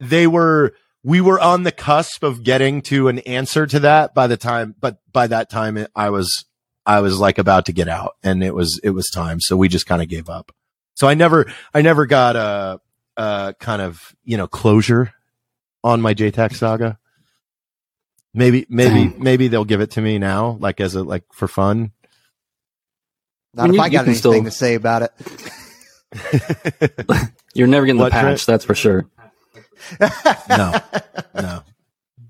[0.01, 0.73] they were,
[1.05, 4.75] we were on the cusp of getting to an answer to that by the time,
[4.81, 6.47] but by that time it, I was,
[6.87, 9.43] I was like about to get out and it was, it was time.
[9.43, 10.53] So we just kind of gave up.
[10.95, 12.81] So I never, I never got a,
[13.19, 15.13] a kind of, you know, closure
[15.85, 16.99] on my JTAC saga.
[18.37, 21.93] Maybe, maybe, maybe they'll give it to me now, like as a, like for fun.
[23.55, 24.45] Not I mean, if you, I got anything still...
[24.45, 25.13] to say about it.
[27.55, 29.07] You're never getting the patch, that's for sure.
[30.51, 30.75] no,
[31.35, 31.63] no.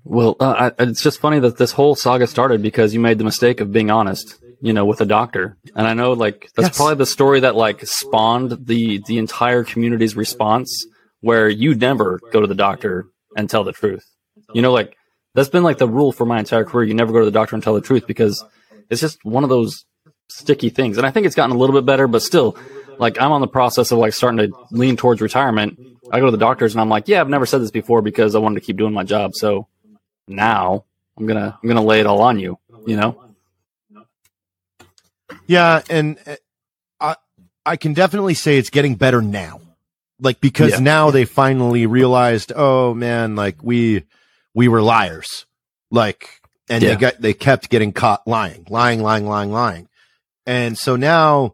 [0.05, 3.25] Well, uh, I, it's just funny that this whole saga started because you made the
[3.25, 5.57] mistake of being honest, you know, with a doctor.
[5.75, 6.77] And I know, like, that's yes.
[6.77, 10.85] probably the story that like spawned the the entire community's response,
[11.19, 14.05] where you never go to the doctor and tell the truth.
[14.53, 14.96] You know, like
[15.37, 16.87] that's been like the rule for my entire career.
[16.87, 18.43] You never go to the doctor and tell the truth because
[18.89, 19.85] it's just one of those
[20.29, 20.97] sticky things.
[20.97, 22.57] And I think it's gotten a little bit better, but still,
[22.97, 25.79] like I'm on the process of like starting to lean towards retirement.
[26.11, 28.33] I go to the doctors and I'm like, yeah, I've never said this before because
[28.33, 29.35] I wanted to keep doing my job.
[29.35, 29.67] So
[30.27, 32.57] now I'm gonna I'm gonna lay it all on you.
[32.87, 33.23] You know.
[35.45, 36.35] Yeah, and uh,
[36.99, 37.15] I
[37.63, 39.61] I can definitely say it's getting better now.
[40.19, 40.79] Like because yeah.
[40.79, 44.03] now they finally realized, oh man, like we
[44.57, 45.45] we were liars.
[45.91, 46.89] Like and yeah.
[46.89, 49.87] they got they kept getting caught lying, lying, lying, lying, lying.
[50.47, 51.53] And so now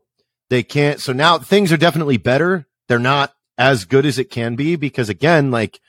[0.50, 1.02] they can't.
[1.02, 2.66] So now things are definitely better.
[2.88, 5.82] They're not as good as it can be because again, like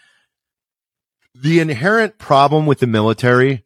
[1.36, 3.64] the inherent problem with the military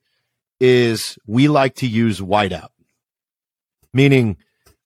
[0.60, 2.70] is we like to use whiteout,
[3.94, 4.36] meaning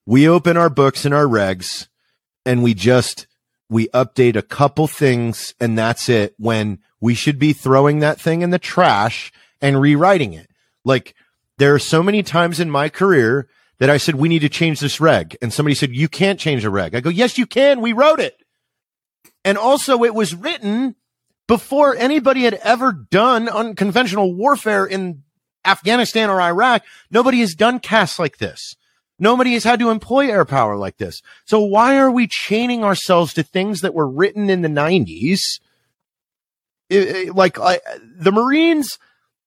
[0.06, 1.88] we open our books and our regs
[2.46, 3.26] and we just,
[3.68, 8.40] we update a couple things and that's it when we should be throwing that thing
[8.40, 10.48] in the trash and rewriting it.
[10.84, 11.14] Like
[11.58, 14.78] there are so many times in my career that I said, we need to change
[14.78, 15.36] this reg.
[15.42, 16.94] And somebody said, you can't change a reg.
[16.94, 17.80] I go, yes, you can.
[17.80, 18.36] We wrote it.
[19.44, 20.94] And also it was written
[21.48, 25.24] before anybody had ever done unconventional warfare in
[25.64, 26.84] Afghanistan or Iraq.
[27.10, 28.76] Nobody has done casts like this.
[29.18, 31.20] Nobody has had to employ air power like this.
[31.46, 35.58] So why are we chaining ourselves to things that were written in the nineties?
[37.32, 38.98] Like the Marines,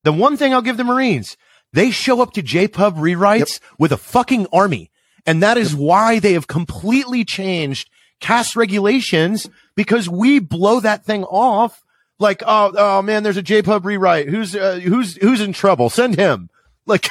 [0.03, 1.37] the one thing I'll give the Marines,
[1.73, 3.71] they show up to JPub rewrites yep.
[3.79, 4.91] with a fucking army.
[5.25, 5.81] And that is yep.
[5.81, 7.89] why they have completely changed
[8.21, 11.83] cast regulations because we blow that thing off.
[12.17, 14.29] Like, oh, oh man, there's a JPub rewrite.
[14.29, 15.89] Who's, uh, who's, who's in trouble?
[15.89, 16.49] Send him.
[16.85, 17.09] Like,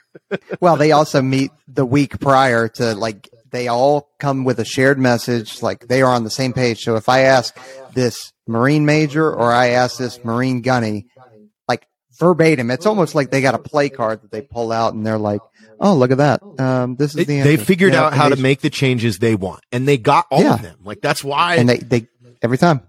[0.60, 4.98] well, they also meet the week prior to like, they all come with a shared
[4.98, 5.62] message.
[5.62, 6.80] Like they are on the same page.
[6.80, 7.56] So if I ask
[7.94, 11.06] this Marine major or I ask this Marine gunny,
[11.68, 11.86] like
[12.18, 12.70] verbatim.
[12.70, 15.40] It's almost like they got a play card that they pull out and they're like,
[15.80, 16.42] "Oh, look at that!
[16.60, 17.56] Um, this is the." answer.
[17.56, 20.54] They figured out how to make the changes they want, and they got all yeah.
[20.54, 20.78] of them.
[20.84, 22.08] Like that's why, and they they
[22.42, 22.82] every time.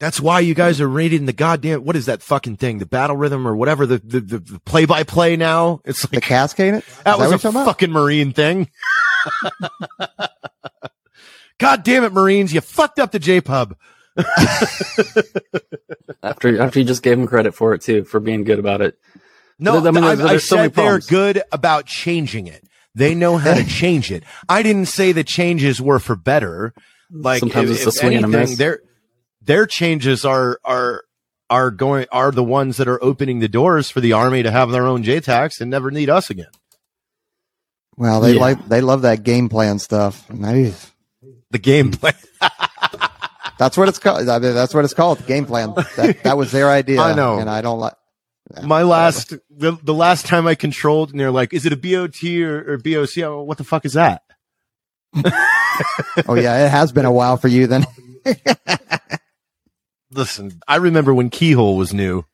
[0.00, 2.78] That's why you guys are in the goddamn what is that fucking thing?
[2.78, 5.82] The battle rhythm or whatever the the, the play by play now.
[5.84, 6.82] It's like the cascade.
[7.04, 8.00] That was that a fucking about?
[8.00, 8.70] marine thing.
[11.58, 12.52] God damn it, Marines!
[12.54, 13.76] You fucked up the J Pub.
[16.22, 18.98] after after you just gave him credit for it too, for being good about it.
[19.58, 22.64] No, I mean, there's, I, there's I so said they're good about changing it.
[22.94, 24.24] They know how to change it.
[24.48, 26.74] I didn't say the changes were for better.
[27.10, 28.56] Like sometimes if, it's a swing anything, and a miss.
[28.58, 28.80] Their
[29.42, 31.02] their changes are are
[31.48, 34.70] are going are the ones that are opening the doors for the army to have
[34.70, 36.50] their own JTACs and never need us again.
[38.00, 38.40] Well, they yeah.
[38.40, 40.28] like they love that game plan stuff.
[40.30, 40.90] Nice.
[41.50, 42.14] The game plan.
[43.58, 44.26] That's what it's called.
[44.26, 45.26] I mean, that's what it's called.
[45.26, 45.74] Game plan.
[45.96, 46.98] That, that was their idea.
[47.02, 47.92] I know, and I don't like.
[48.62, 52.24] My last, the, the last time I controlled, and they're like, "Is it a BOT
[52.24, 54.22] or, or BOC?" What the fuck is that?
[56.26, 57.86] oh yeah, it has been a while for you then.
[60.10, 62.24] Listen, I remember when Keyhole was new.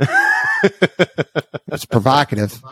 [0.00, 2.62] it's provocative.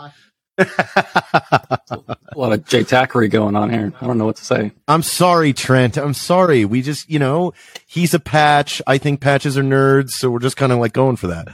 [0.67, 3.93] a lot of Jay Tackery going on here.
[4.01, 4.73] I don't know what to say.
[4.87, 5.97] I'm sorry, Trent.
[5.97, 6.65] I'm sorry.
[6.65, 7.53] We just, you know,
[7.87, 8.83] he's a patch.
[8.87, 11.49] I think patches are nerds, so we're just kind of like going for that.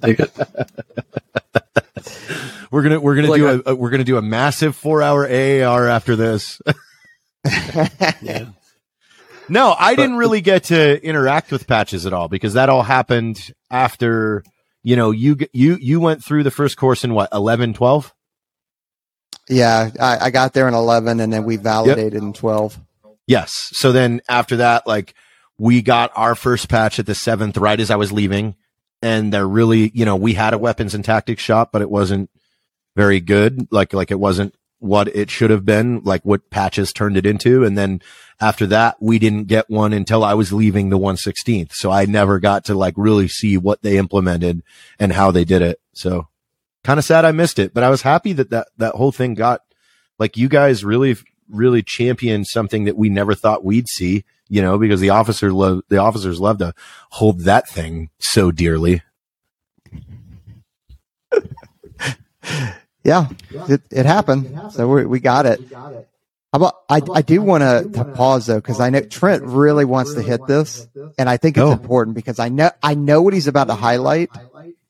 [2.70, 5.26] we're gonna we're gonna like do a, a, we're gonna do a massive four hour
[5.26, 6.60] AAR after this.
[8.22, 8.46] yeah.
[9.48, 12.82] No, I but, didn't really get to interact with patches at all because that all
[12.82, 14.42] happened after,
[14.86, 18.14] you know, you, you, you went through the first course in what, 11, 12?
[19.48, 22.22] Yeah, I, I got there in 11 and then we validated yep.
[22.22, 22.78] in 12.
[23.26, 23.52] Yes.
[23.72, 25.14] So then after that, like
[25.58, 28.54] we got our first patch at the seventh right as I was leaving.
[29.02, 32.30] And they're really, you know, we had a weapons and tactics shop, but it wasn't
[32.94, 33.66] very good.
[33.72, 37.64] Like, like it wasn't what it should have been, like what patches turned it into.
[37.64, 38.00] And then
[38.40, 41.72] after that, we didn't get one until I was leaving the 116th.
[41.72, 44.62] So I never got to like really see what they implemented
[44.98, 45.80] and how they did it.
[45.94, 46.28] So
[46.84, 49.34] kind of sad I missed it, but I was happy that that, that whole thing
[49.34, 49.62] got
[50.18, 51.16] like you guys really,
[51.48, 55.82] really championed something that we never thought we'd see, you know, because the officer love,
[55.88, 56.74] the officers love to
[57.10, 59.02] hold that thing so dearly.
[63.06, 63.28] yeah,
[63.68, 64.72] it, it happened.
[64.72, 65.60] So we, we got it.
[66.52, 70.22] About, I, I do want to pause though, because I know Trent really wants to
[70.22, 70.88] hit this,
[71.18, 74.30] and I think it's important because I know I know what he's about to highlight,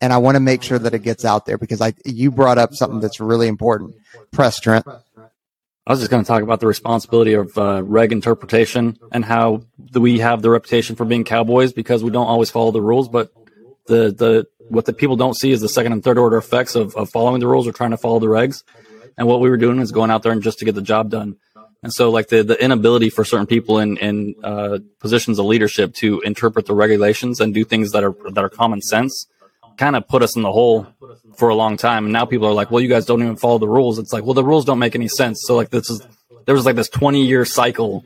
[0.00, 2.59] and I want to make sure that it gets out there because I you brought
[2.59, 3.96] up something that's really important.
[4.31, 4.87] Press Trent.
[4.87, 9.62] I was just going to talk about the responsibility of uh, reg interpretation and how
[9.92, 13.31] we have the reputation for being cowboys because we don't always follow the rules, but
[13.87, 16.94] the the what the people don't see is the second and third order effects of,
[16.96, 18.62] of following the rules or trying to follow the regs.
[19.16, 21.11] And what we were doing is going out there and just to get the job
[21.11, 21.37] done.
[21.83, 25.94] And so like the, the inability for certain people in, in, uh, positions of leadership
[25.96, 29.26] to interpret the regulations and do things that are, that are common sense
[29.76, 30.87] kind of put us in the hole
[31.37, 32.05] for a long time.
[32.05, 33.98] And now people are like, well, you guys don't even follow the rules.
[33.98, 35.42] It's like, well, the rules don't make any sense.
[35.44, 36.00] So like this is,
[36.46, 38.05] there was like this 20 year cycle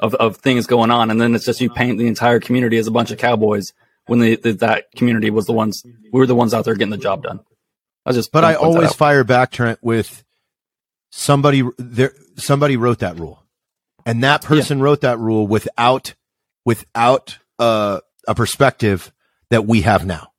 [0.00, 1.10] of, of things going on.
[1.10, 3.72] And then it's just you paint the entire community as a bunch of cowboys
[4.08, 6.90] when the, the that community was the ones, we were the ones out there getting
[6.90, 7.40] the job done.
[8.04, 10.24] I just, but I always fire back Trent with
[11.10, 13.42] somebody there somebody wrote that rule
[14.04, 14.84] and that person yeah.
[14.84, 16.14] wrote that rule without
[16.64, 19.12] without uh, a perspective
[19.50, 20.32] that we have now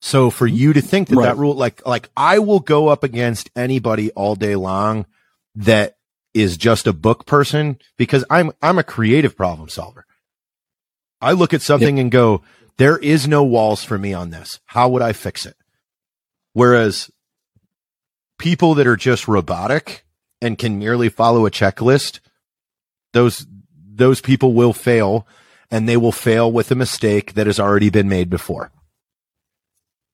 [0.00, 1.24] so for you to think that right.
[1.26, 5.06] that rule like like i will go up against anybody all day long
[5.54, 5.96] that
[6.34, 10.04] is just a book person because i'm i'm a creative problem solver
[11.20, 12.02] i look at something yeah.
[12.02, 12.42] and go
[12.78, 15.56] there is no walls for me on this how would i fix it
[16.52, 17.10] whereas
[18.42, 20.04] people that are just robotic
[20.42, 22.18] and can merely follow a checklist,
[23.12, 23.46] those
[23.94, 25.26] those people will fail
[25.70, 28.72] and they will fail with a mistake that has already been made before.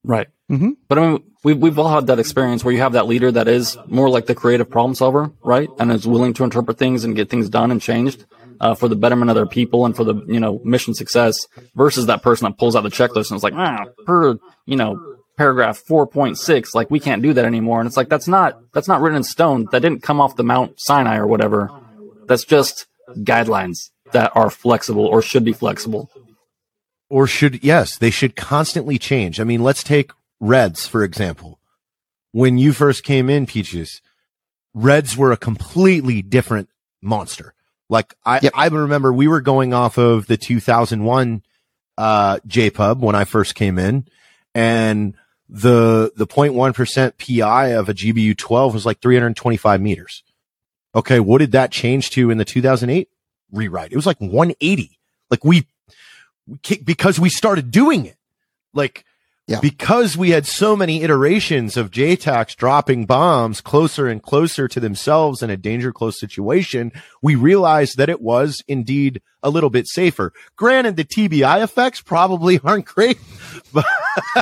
[0.04, 0.28] Right.
[0.50, 0.72] Mm-hmm.
[0.88, 3.48] But I mean, we've, we've all had that experience where you have that leader that
[3.48, 5.68] is more like the creative problem solver, right?
[5.78, 8.26] And is willing to interpret things and get things done and changed,
[8.60, 12.06] uh, for the betterment of their people and for the, you know, mission success versus
[12.06, 15.82] that person that pulls out the checklist and is like, ah, per, you know, paragraph
[15.88, 17.80] 4.6 like we can't do that anymore.
[17.80, 19.68] And it's like that's not that's not written in stone.
[19.70, 21.70] That didn't come off the mount sinai or whatever.
[22.26, 22.86] That's just
[23.18, 26.10] guidelines that are flexible or should be flexible.
[27.08, 29.40] Or should yes they should constantly change.
[29.40, 31.60] I mean let's take reds for example.
[32.32, 34.02] When you first came in peaches
[34.74, 36.68] reds were a completely different
[37.00, 37.54] monster
[37.88, 38.53] like i yep.
[38.55, 41.42] i remember we were going off of the 2001
[41.96, 44.07] uh jpub when i first came in
[44.55, 45.14] and
[45.48, 50.22] the the 0.1% PI of a GBU 12 was like 325 meters.
[50.94, 53.09] Okay, what did that change to in the 2008
[53.53, 53.92] rewrite?
[53.92, 54.98] It was like 180.
[55.31, 55.66] Like we,
[56.46, 58.16] we because we started doing it.
[58.74, 59.05] Like
[59.48, 59.61] yeah.
[59.61, 65.42] because we had so many iterations of JTACs dropping bombs closer and closer to themselves
[65.42, 70.34] in a danger close situation, we realized that it was indeed a little bit safer.
[70.56, 73.18] Granted, the TBI effects probably aren't great,
[73.72, 73.87] but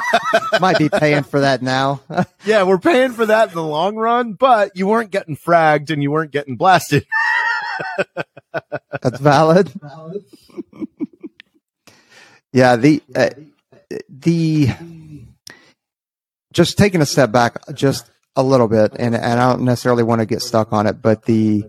[0.61, 2.01] might be paying for that now.
[2.45, 6.03] yeah, we're paying for that in the long run, but you weren't getting fragged and
[6.03, 7.07] you weren't getting blasted.
[9.03, 9.71] That's valid.
[12.53, 13.31] yeah, the uh,
[14.09, 14.69] the
[16.53, 20.21] just taking a step back just a little bit, and, and I don't necessarily want
[20.21, 21.65] to get stuck on it, but the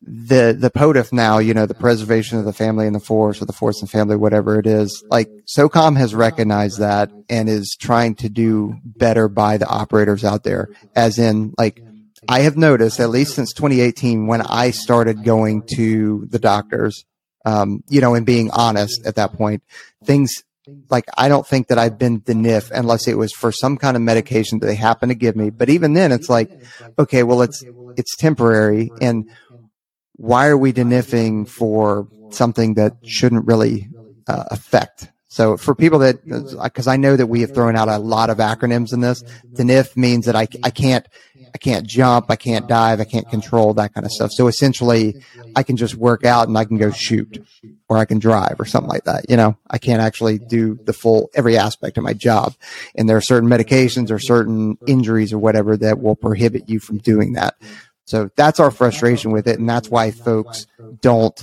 [0.00, 3.44] the the POTFF now, you know, the preservation of the family and the force or
[3.44, 8.14] the force and family, whatever it is, like SOCOM has recognized that and is trying
[8.16, 10.68] to do better by the operators out there.
[10.94, 11.82] As in, like,
[12.28, 17.04] I have noticed, at least since 2018, when I started going to the doctors,
[17.44, 19.62] um, you know, and being honest at that point,
[20.04, 20.42] things
[20.90, 24.02] like I don't think that I've been DNF unless it was for some kind of
[24.02, 25.50] medication that they happen to give me.
[25.50, 26.50] But even then, it's like,
[26.98, 27.62] okay, well, it's
[27.96, 29.28] it's temporary, and
[30.16, 33.88] why are we DNFing for something that shouldn't really
[34.26, 35.11] uh, affect?
[35.32, 36.26] So for people that,
[36.62, 39.22] because I know that we have thrown out a lot of acronyms in this,
[39.54, 41.08] DNF means that I I can't
[41.54, 44.30] I can't jump, I can't dive, I can't control that kind of stuff.
[44.30, 45.24] So essentially,
[45.56, 47.42] I can just work out and I can go shoot
[47.88, 49.24] or I can drive or something like that.
[49.30, 52.52] You know, I can't actually do the full every aspect of my job.
[52.94, 56.98] And there are certain medications or certain injuries or whatever that will prohibit you from
[56.98, 57.54] doing that.
[58.04, 59.58] So that's our frustration with it.
[59.58, 60.66] And that's why folks
[61.00, 61.42] don't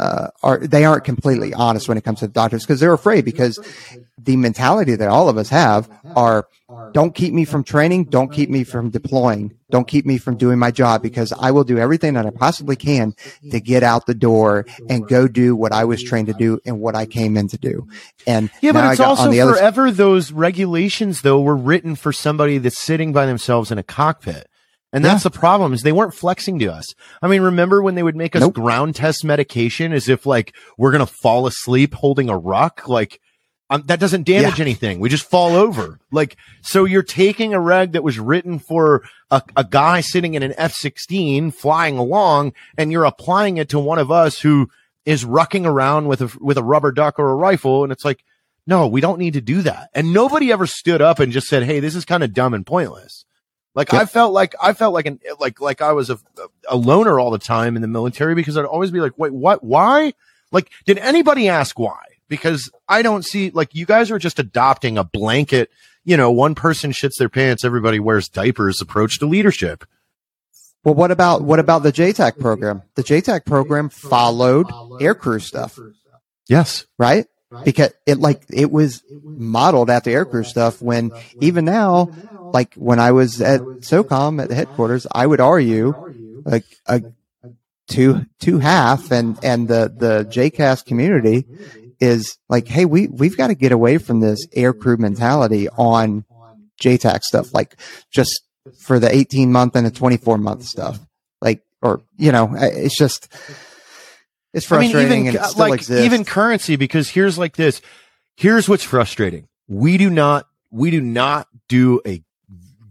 [0.00, 3.22] uh, are they aren't completely honest when it comes to the doctors because they're afraid
[3.22, 3.58] because
[4.18, 6.46] the mentality that all of us have are
[6.92, 10.58] don't keep me from training, don't keep me from deploying, don't keep me from doing
[10.58, 13.14] my job because I will do everything that I possibly can
[13.50, 16.80] to get out the door and go do what I was trained to do and
[16.80, 17.86] what I came in to do.
[18.26, 23.12] And yeah, but it's also forever those regulations though were written for somebody that's sitting
[23.12, 24.49] by themselves in a cockpit.
[24.92, 25.30] And that's yeah.
[25.30, 26.94] the problem is they weren't flexing to us.
[27.22, 28.54] I mean, remember when they would make us nope.
[28.54, 32.88] ground test medication as if like we're going to fall asleep holding a rock?
[32.88, 33.20] Like
[33.70, 34.64] um, that doesn't damage yeah.
[34.64, 34.98] anything.
[34.98, 36.00] We just fall over.
[36.10, 40.42] Like, so you're taking a reg that was written for a, a guy sitting in
[40.42, 44.68] an F-16 flying along and you're applying it to one of us who
[45.04, 47.84] is rucking around with a, with a rubber duck or a rifle.
[47.84, 48.24] And it's like,
[48.66, 49.90] no, we don't need to do that.
[49.94, 52.66] And nobody ever stood up and just said, Hey, this is kind of dumb and
[52.66, 53.24] pointless.
[53.74, 54.02] Like yep.
[54.02, 56.18] I felt like I felt like an like like I was a
[56.68, 59.62] a loner all the time in the military because I'd always be like, wait, what?
[59.62, 60.12] Why?
[60.50, 62.02] Like, did anybody ask why?
[62.28, 65.70] Because I don't see like you guys are just adopting a blanket.
[66.04, 68.80] You know, one person shits their pants, everybody wears diapers.
[68.80, 69.84] Approach to leadership.
[70.82, 72.82] Well, what about what about the JTAC program?
[72.96, 75.78] The JTAC program followed aircrew stuff.
[76.48, 77.26] Yes, right
[77.64, 82.10] because it like it was modeled after aircrew stuff when even now
[82.52, 85.94] like when I was at SOCOM at the headquarters, I would argue
[86.44, 87.02] like a
[87.88, 91.46] two two half and and the the JCAS community
[92.00, 96.24] is like, hey, we we've got to get away from this aircrew mentality on
[96.80, 97.76] JTAC stuff, like
[98.10, 98.42] just
[98.78, 100.98] for the 18 month and the 24 month stuff,
[101.40, 103.32] like or you know, it's just
[104.52, 106.04] it's frustrating I mean, even, like exists.
[106.04, 107.80] even currency because here's like this.
[108.36, 109.48] Here's what's frustrating.
[109.68, 112.22] We do not we do not do a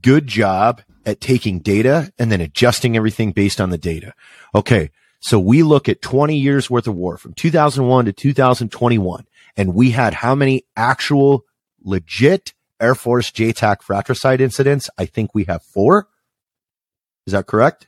[0.02, 4.14] good job at taking data and then adjusting everything based on the data.
[4.54, 4.92] Okay.
[5.22, 9.26] So we look at 20 years worth of war from 2001 to 2021
[9.58, 11.44] and we had how many actual
[11.84, 14.90] legit Air Force JTAC fratricide incidents?
[14.98, 16.08] I think we have four.
[17.26, 17.88] Is that correct?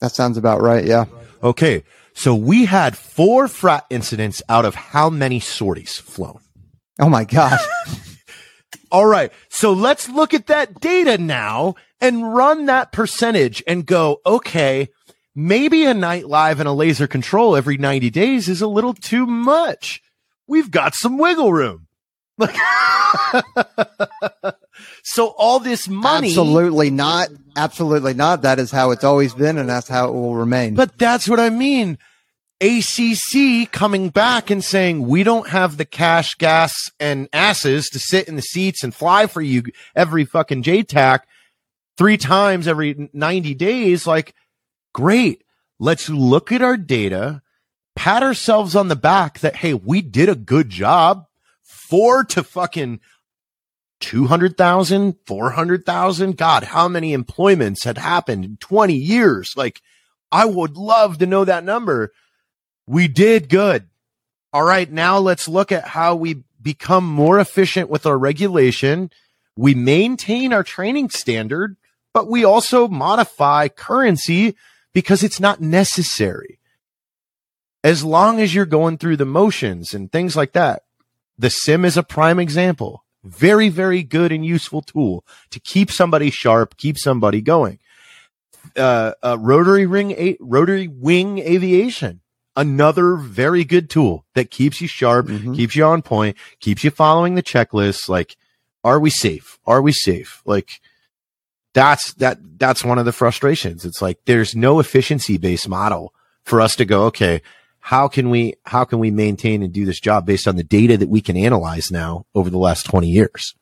[0.00, 0.84] That sounds about right.
[0.84, 1.06] Yeah.
[1.42, 1.84] Okay.
[2.14, 6.40] So we had four frat incidents out of how many sorties flown?
[7.00, 7.60] Oh my gosh.
[8.92, 9.32] All right.
[9.48, 14.88] So let's look at that data now and run that percentage and go, okay,
[15.34, 19.26] maybe a night live and a laser control every 90 days is a little too
[19.26, 20.02] much.
[20.46, 21.86] We've got some wiggle room.
[25.02, 26.28] So all this money.
[26.28, 27.28] Absolutely not.
[27.56, 28.42] Absolutely not.
[28.42, 30.74] That is how it's always been and that's how it will remain.
[30.74, 31.98] But that's what I mean.
[32.60, 38.28] ACC coming back and saying, we don't have the cash, gas, and asses to sit
[38.28, 39.62] in the seats and fly for you
[39.96, 41.20] every fucking JTAC
[41.96, 44.06] three times every 90 days.
[44.06, 44.34] Like,
[44.92, 45.42] great.
[45.78, 47.40] Let's look at our data,
[47.96, 51.24] pat ourselves on the back that, hey, we did a good job.
[51.62, 53.00] Four to fucking
[54.00, 56.36] 200,000, 400,000.
[56.36, 59.54] God, how many employments had happened in 20 years?
[59.56, 59.80] Like,
[60.32, 62.12] I would love to know that number
[62.86, 63.88] we did good.
[64.52, 64.90] All right.
[64.90, 69.10] Now let's look at how we become more efficient with our regulation.
[69.56, 71.76] We maintain our training standard,
[72.12, 74.56] but we also modify currency
[74.92, 76.58] because it's not necessary.
[77.84, 80.82] As long as you're going through the motions and things like that.
[81.38, 83.04] The sim is a prime example.
[83.22, 87.78] Very, very good and useful tool to keep somebody sharp, keep somebody going.
[88.76, 92.20] Uh, uh rotary ring, a- rotary wing aviation
[92.56, 95.54] another very good tool that keeps you sharp, mm-hmm.
[95.54, 98.08] keeps you on point, keeps you following the checklist.
[98.08, 98.36] Like,
[98.84, 99.58] are we safe?
[99.66, 100.42] Are we safe?
[100.44, 100.80] Like,
[101.72, 103.84] that's that that's one of the frustrations.
[103.84, 106.12] It's like there's no efficiency based model
[106.42, 107.42] for us to go, okay,
[107.80, 110.96] how can we how can we maintain and do this job based on the data
[110.96, 113.54] that we can analyze now over the last 20 years?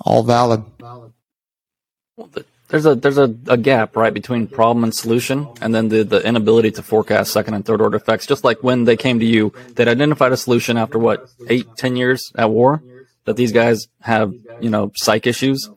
[0.00, 0.64] All valid.
[0.80, 1.12] Valid.
[2.16, 5.88] Well, the, there's a there's a, a gap right between problem and solution and then
[5.90, 9.20] the, the inability to forecast second and third order effects just like when they came
[9.20, 12.82] to you they'd identified a solution after what eight ten years at war
[13.26, 15.70] that these guys have you know psych issues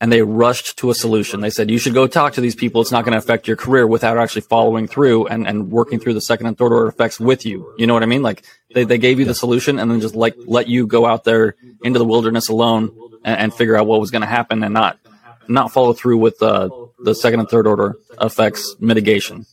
[0.00, 2.80] and they rushed to a solution they said you should go talk to these people
[2.80, 6.14] it's not going to affect your career without actually following through and, and working through
[6.14, 8.84] the second and third order effects with you you know what i mean like they,
[8.84, 11.98] they gave you the solution and then just like let you go out there into
[11.98, 12.90] the wilderness alone
[13.24, 14.98] and, and figure out what was going to happen and not
[15.48, 16.68] not follow through with uh,
[16.98, 19.46] the second and third order effects mitigation.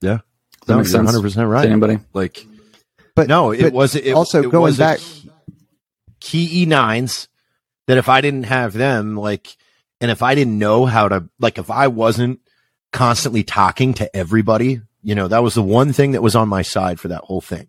[0.00, 0.18] Yeah,
[0.66, 1.08] that no, makes sense.
[1.08, 1.62] Hundred percent right.
[1.62, 2.46] To anybody like,
[3.14, 5.00] but no, it but was it, also it going was back
[6.20, 7.28] key E nines
[7.86, 9.56] that if I didn't have them, like,
[10.00, 12.40] and if I didn't know how to, like, if I wasn't
[12.92, 16.62] constantly talking to everybody, you know, that was the one thing that was on my
[16.62, 17.68] side for that whole thing.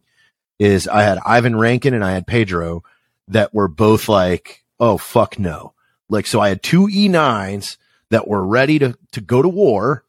[0.59, 2.83] Is I had Ivan Rankin and I had Pedro
[3.29, 5.73] that were both like, oh fuck no.
[6.09, 7.77] Like, so I had two E9s
[8.09, 10.05] that were ready to, to go to war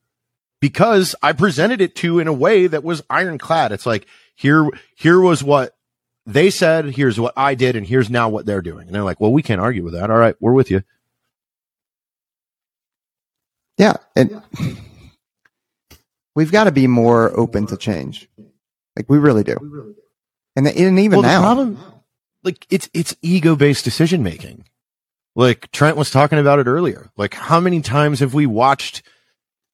[0.61, 3.73] because I presented it to in a way that was ironclad.
[3.73, 5.74] It's like, here, here was what
[6.27, 6.87] they said.
[6.87, 7.77] Here's what I did.
[7.77, 8.87] And here's now what they're doing.
[8.87, 10.11] And they're like, well, we can't argue with that.
[10.11, 10.37] All right.
[10.41, 10.83] We're with you.
[13.79, 13.95] Yeah.
[14.15, 14.41] And
[16.35, 18.29] we've got to be more open to change.
[18.97, 19.95] Like we really do.
[20.57, 21.79] And, and even well, now, problem,
[22.45, 24.65] like it's, it's ego based decision making.
[25.35, 27.11] Like Trent was talking about it earlier.
[27.17, 29.03] Like how many times have we watched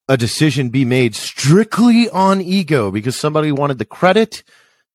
[0.08, 4.42] a decision be made strictly on ego because somebody wanted the credit,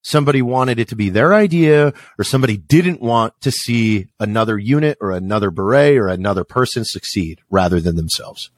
[0.06, 4.98] somebody wanted it to be their idea, or somebody didn't want to see another unit
[5.02, 8.52] or another beret or another person succeed rather than themselves.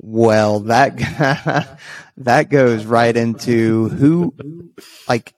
[0.00, 0.96] Well, that
[2.18, 4.34] that goes right into who
[5.08, 5.34] like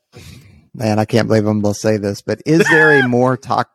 [0.75, 3.71] man, I can't believe I'm going to say this, but is there a more talk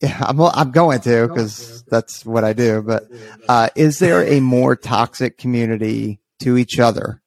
[0.00, 2.82] yeah, I'm I'm going to because that's what I do.
[2.82, 3.04] But
[3.48, 7.22] uh, is there a more toxic community to each other,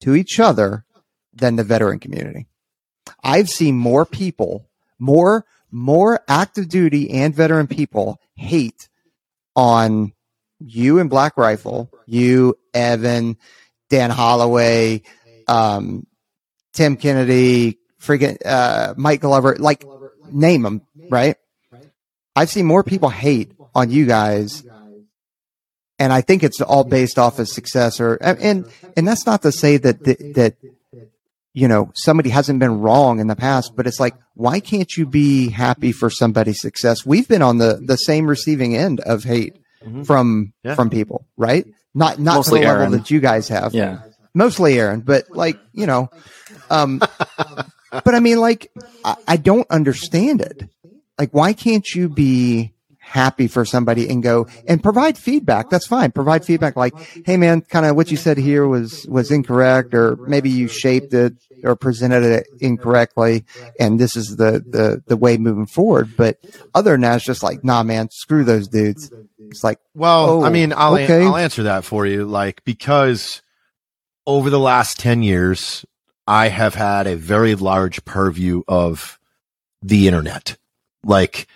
[0.00, 0.84] to each other,
[1.32, 2.46] than the veteran community?
[3.22, 4.68] I've seen more people,
[4.98, 8.88] more more active duty and veteran people hate
[9.56, 10.12] on
[10.60, 13.36] you and Black Rifle, you Evan,
[13.88, 15.02] Dan Holloway,
[15.48, 16.06] um,
[16.72, 19.84] Tim Kennedy, freaking uh, Mike Glover, like
[20.30, 21.36] name them, right?
[22.36, 24.64] I've seen more people hate on you guys.
[25.98, 28.66] And I think it's all based off of success or, and,
[28.96, 30.56] and that's not to say that, that,
[31.54, 35.06] you know, somebody hasn't been wrong in the past, but it's like, why can't you
[35.06, 37.04] be happy for somebody's success?
[37.04, 40.04] We've been on the, the same receiving end of hate mm-hmm.
[40.04, 40.74] from, yeah.
[40.74, 41.66] from people, right?
[41.94, 42.82] Not, not Mostly to the Aaron.
[42.82, 43.74] level that you guys have.
[43.74, 44.00] Yeah.
[44.34, 46.08] Mostly Aaron, but like, you know,
[46.70, 47.00] um,
[47.90, 48.72] but I mean, like,
[49.04, 50.70] I, I don't understand it
[51.18, 52.71] like, why can't you be
[53.12, 55.70] happy for somebody and go and provide feedback?
[55.70, 56.12] That's fine.
[56.12, 56.94] Provide feedback like,
[57.24, 61.14] Hey man, kind of what you said here was, was incorrect or maybe you shaped
[61.14, 63.44] it or presented it incorrectly.
[63.78, 66.16] And this is the, the, the way moving forward.
[66.16, 66.38] But
[66.74, 69.12] other than that, it's just like, nah, man, screw those dudes.
[69.38, 71.24] It's like, well, oh, I mean, I'll, okay.
[71.24, 72.24] I'll answer that for you.
[72.24, 73.42] Like, because
[74.26, 75.84] over the last 10 years,
[76.26, 79.18] I have had a very large purview of
[79.82, 80.56] the internet
[81.04, 81.46] like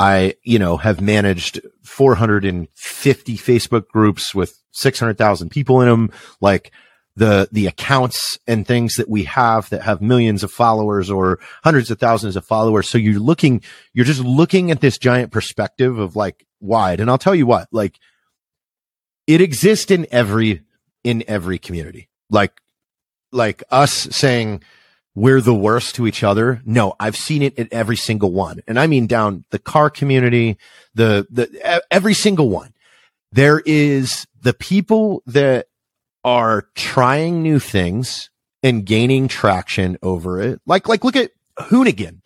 [0.00, 6.10] I, you know, have managed 450 Facebook groups with 600,000 people in them.
[6.40, 6.72] Like
[7.16, 11.90] the, the accounts and things that we have that have millions of followers or hundreds
[11.90, 12.88] of thousands of followers.
[12.88, 17.00] So you're looking, you're just looking at this giant perspective of like wide.
[17.00, 17.98] And I'll tell you what, like
[19.26, 20.62] it exists in every,
[21.04, 22.08] in every community.
[22.30, 22.58] Like,
[23.32, 24.62] like us saying,
[25.14, 26.60] we're the worst to each other.
[26.64, 28.62] No, I've seen it at every single one.
[28.66, 30.56] And I mean down the car community,
[30.94, 32.72] the, the, every single one.
[33.32, 35.66] There is the people that
[36.24, 38.30] are trying new things
[38.62, 40.60] and gaining traction over it.
[40.66, 42.20] Like, like look at Hoonigan.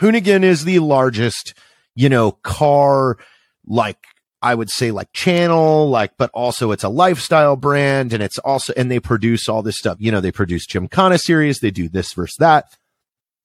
[0.00, 1.54] Hoonigan is the largest,
[1.94, 3.18] you know, car,
[3.66, 3.98] like
[4.44, 8.74] I would say like channel, like, but also it's a lifestyle brand and it's also,
[8.76, 9.96] and they produce all this stuff.
[9.98, 11.60] You know, they produce Gymkhana series.
[11.60, 12.76] They do this versus that.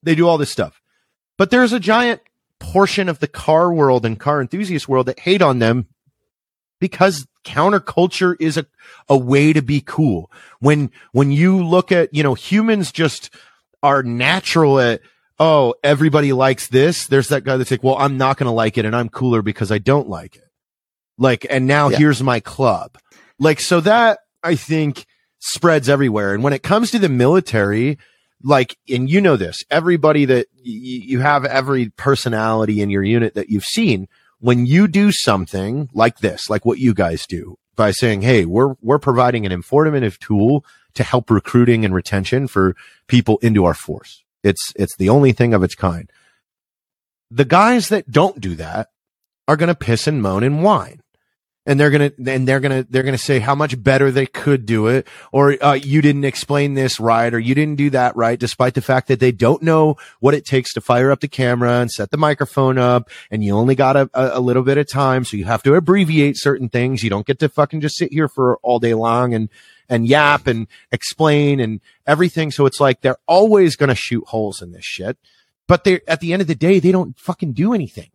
[0.03, 0.81] They do all this stuff,
[1.37, 2.21] but there's a giant
[2.59, 5.87] portion of the car world and car enthusiast world that hate on them
[6.81, 8.65] because counterculture is a,
[9.07, 10.29] a way to be cool.
[10.59, 13.33] When, when you look at, you know, humans just
[13.81, 14.99] are natural at,
[15.39, 17.07] oh, everybody likes this.
[17.07, 19.41] There's that guy that's like, well, I'm not going to like it and I'm cooler
[19.41, 20.48] because I don't like it.
[21.19, 21.97] Like, and now yeah.
[21.97, 22.97] here's my club.
[23.37, 25.05] Like, so that I think
[25.39, 26.33] spreads everywhere.
[26.33, 27.99] And when it comes to the military,
[28.41, 33.35] like, and you know this, everybody that y- you have every personality in your unit
[33.35, 34.07] that you've seen.
[34.41, 38.75] when you do something like this, like what you guys do by saying, Hey, we're,
[38.81, 40.63] we're providing an informative tool
[40.93, 42.73] to help recruiting and retention for
[43.07, 44.23] people into our force.
[44.41, 46.09] It's, it's the only thing of its kind.
[47.29, 48.87] The guys that don't do that
[49.49, 51.01] are going to piss and moan and whine
[51.69, 54.87] and they're gonna and they're gonna they're gonna say how much better they could do
[54.87, 58.73] it, or uh, you didn't explain this right, or you didn't do that right, despite
[58.73, 61.91] the fact that they don't know what it takes to fire up the camera and
[61.91, 65.37] set the microphone up, and you only got a, a little bit of time, so
[65.37, 67.03] you have to abbreviate certain things.
[67.03, 69.47] You don't get to fucking just sit here for all day long and
[69.87, 72.49] and yap and explain and everything.
[72.49, 75.19] So it's like they're always gonna shoot holes in this shit,
[75.67, 78.09] but they at the end of the day they don't fucking do anything.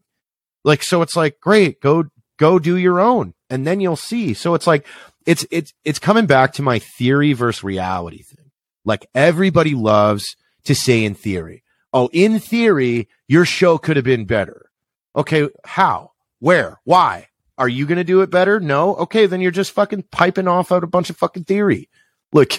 [0.64, 4.34] Like so, it's like great, go go do your own and then you'll see.
[4.34, 4.86] So it's like,
[5.26, 8.50] it's, it's, it's coming back to my theory versus reality thing.
[8.84, 11.62] Like everybody loves to say in theory,
[11.94, 14.68] Oh, in theory, your show could have been better.
[15.14, 15.48] Okay.
[15.64, 16.10] How?
[16.40, 16.80] Where?
[16.82, 17.28] Why?
[17.56, 18.58] Are you going to do it better?
[18.58, 18.96] No.
[18.96, 19.26] Okay.
[19.26, 21.88] Then you're just fucking piping off out a bunch of fucking theory.
[22.32, 22.54] Look,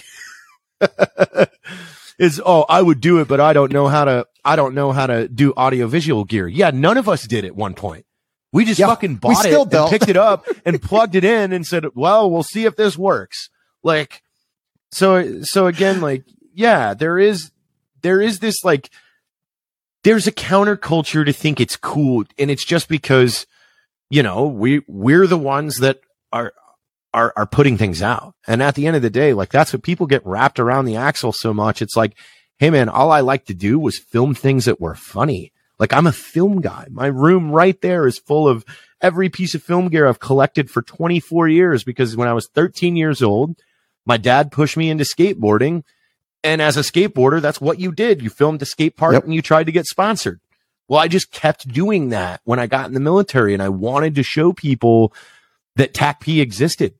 [2.18, 4.90] is, Oh, I would do it, but I don't know how to, I don't know
[4.92, 6.48] how to do audio visual gear.
[6.48, 6.70] Yeah.
[6.70, 8.05] None of us did at one point.
[8.56, 9.74] We just yeah, fucking bought it don't.
[9.74, 12.96] and picked it up and plugged it in and said, well, we'll see if this
[12.96, 13.50] works.
[13.82, 14.22] Like,
[14.90, 17.50] so, so again, like, yeah, there is,
[18.00, 18.88] there is this like,
[20.04, 22.24] there's a counterculture to think it's cool.
[22.38, 23.46] And it's just because,
[24.08, 26.00] you know, we, we're the ones that
[26.32, 26.54] are,
[27.12, 28.36] are, are putting things out.
[28.46, 30.96] And at the end of the day, like that's what people get wrapped around the
[30.96, 31.82] axle so much.
[31.82, 32.16] It's like,
[32.58, 35.52] Hey man, all I like to do was film things that were funny.
[35.78, 36.86] Like I'm a film guy.
[36.90, 38.64] My room right there is full of
[39.00, 42.96] every piece of film gear I've collected for 24 years because when I was 13
[42.96, 43.56] years old,
[44.06, 45.82] my dad pushed me into skateboarding.
[46.42, 48.22] And as a skateboarder, that's what you did.
[48.22, 49.24] You filmed a skate park yep.
[49.24, 50.40] and you tried to get sponsored.
[50.88, 54.14] Well, I just kept doing that when I got in the military and I wanted
[54.14, 55.12] to show people
[55.74, 56.94] that TACP existed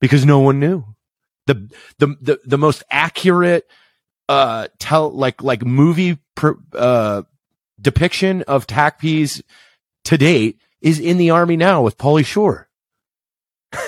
[0.00, 0.84] because no one knew.
[1.46, 3.66] The, the, the, the most accurate,
[4.28, 6.18] uh, tell, like, like movie,
[6.74, 7.22] uh,
[7.82, 9.42] depiction of TACPs
[10.04, 12.68] to date is in the army now with Pauly Shore.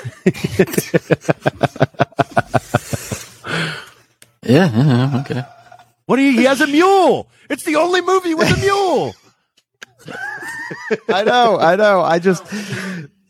[4.42, 5.44] yeah, yeah, okay.
[6.06, 7.28] What do you, he has a mule.
[7.48, 9.14] It's the only movie with a mule.
[11.08, 12.00] I know, I know.
[12.02, 12.44] I just,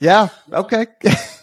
[0.00, 0.86] yeah, okay.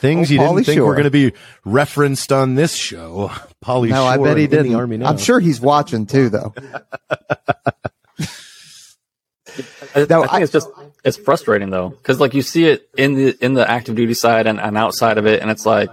[0.00, 0.86] Things oh, you didn't think Shore.
[0.86, 3.30] were going to be referenced on this show.
[3.64, 4.64] Pauly no, Shore I bet he did.
[4.64, 5.06] The army now.
[5.06, 6.54] I'm sure he's watching too, though.
[9.94, 10.68] I, no, I think I, it's just
[11.04, 14.46] it's frustrating though, because like you see it in the in the active duty side
[14.46, 15.90] and, and outside of it, and it's like,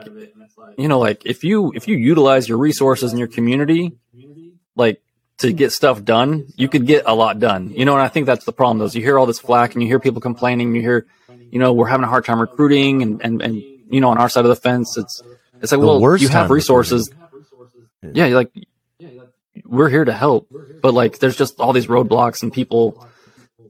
[0.78, 3.98] you know, like if you if you utilize your resources in your community,
[4.78, 5.02] like
[5.40, 7.74] to get stuff done, you could get a lot done.
[7.76, 8.78] You know, and I think that's the problem.
[8.78, 11.08] Though, is you hear all this flack and you hear people complaining, you hear,
[11.52, 14.30] you know, we're having a hard time recruiting and and and you know, on our
[14.30, 15.22] side of the fence, it's
[15.62, 17.12] it's like, the well, you have resources.
[18.02, 18.52] Yeah, like
[19.66, 23.08] we're here to help, but like there's just all these roadblocks and people.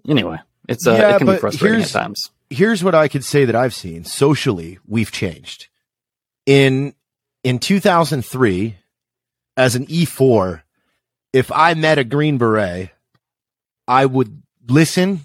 [0.07, 0.37] Anyway,
[0.67, 2.31] it's uh, yeah, it can be frustrating at times.
[2.49, 4.79] Here's what I could say that I've seen socially.
[4.87, 5.67] We've changed
[6.45, 6.93] in
[7.43, 8.77] in 2003
[9.55, 10.61] as an E4.
[11.33, 12.89] If I met a Green Beret,
[13.87, 15.21] I would listen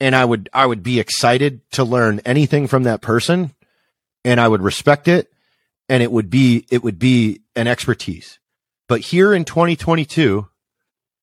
[0.00, 3.54] and I would I would be excited to learn anything from that person
[4.26, 5.32] and I would respect it
[5.88, 8.40] and it would be, it would be an expertise.
[8.88, 10.48] But here in 2022,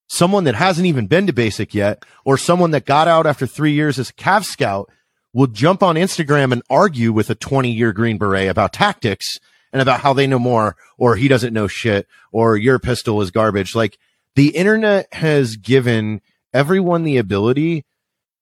[0.08, 3.74] someone that hasn't even been to basic yet or someone that got out after three
[3.74, 4.90] years as a Cav scout
[5.34, 9.38] will jump on Instagram and argue with a 20 year Green Beret about tactics
[9.74, 13.32] and about how they know more or he doesn't know shit or your pistol is
[13.32, 13.76] garbage.
[13.76, 13.98] Like
[14.36, 16.22] the internet has given
[16.54, 17.84] everyone the ability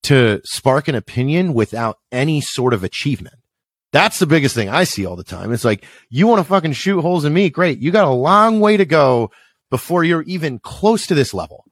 [0.03, 3.40] to spark an opinion without any sort of achievement.
[3.91, 5.51] That's the biggest thing I see all the time.
[5.51, 7.49] It's like, you want to fucking shoot holes in me?
[7.49, 7.79] Great.
[7.79, 9.31] You got a long way to go
[9.69, 11.65] before you're even close to this level.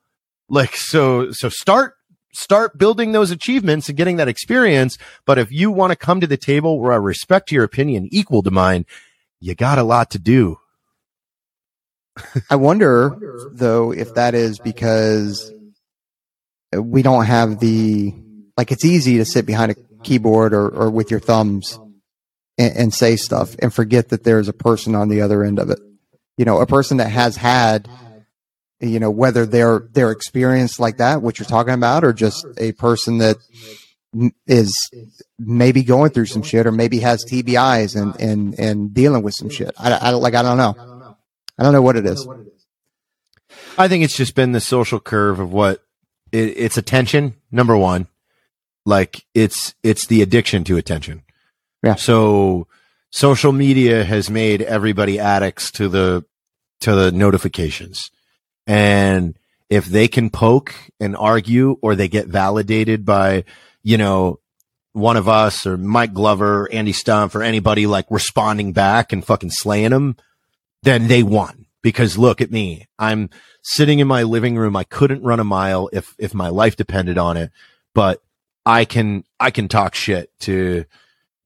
[0.50, 1.94] Like, so, so start,
[2.34, 4.98] start building those achievements and getting that experience.
[5.26, 8.44] But if you want to come to the table where I respect your opinion equal
[8.44, 8.86] to mine,
[9.40, 10.58] you got a lot to do.
[12.50, 13.18] I wonder
[13.54, 15.54] though if that is because
[16.74, 18.14] we don't have the,
[18.58, 21.80] like it's easy to sit behind a keyboard or, or with your thumbs
[22.60, 25.72] and, and say stuff and forget that there's a person on the other end of
[25.72, 25.80] it.
[26.38, 27.90] You know, a person that has had,
[28.80, 32.74] you know, whether they're, they're experienced like that, what you're talking about, or just a
[32.74, 33.38] person that
[34.46, 34.76] is
[35.38, 39.50] maybe going through some shit or maybe has TBIs and, and, and dealing with some
[39.50, 39.72] shit.
[39.78, 40.76] I, I like, I don't know.
[41.58, 42.28] I don't know what it is.
[43.78, 45.84] I think it's just been the social curve of what
[46.32, 47.36] it, it's attention.
[47.52, 48.08] Number one,
[48.86, 51.24] like it's it's the addiction to attention.
[51.84, 51.96] Yeah.
[51.96, 52.68] So
[53.10, 56.26] social media has made everybody addicts to the
[56.82, 58.12] to the notifications,
[58.66, 59.38] and
[59.70, 63.44] if they can poke and argue, or they get validated by
[63.84, 64.40] you know
[64.94, 69.52] one of us or Mike Glover, Andy Stumpf, or anybody like responding back and fucking
[69.52, 70.16] slaying them,
[70.84, 71.66] then they won.
[71.82, 72.88] Because look at me.
[72.98, 73.30] I'm
[73.64, 74.76] sitting in my living room.
[74.76, 77.52] I couldn't run a mile if, if my life depended on it,
[77.94, 78.22] but
[78.66, 80.86] I can, I can talk shit to,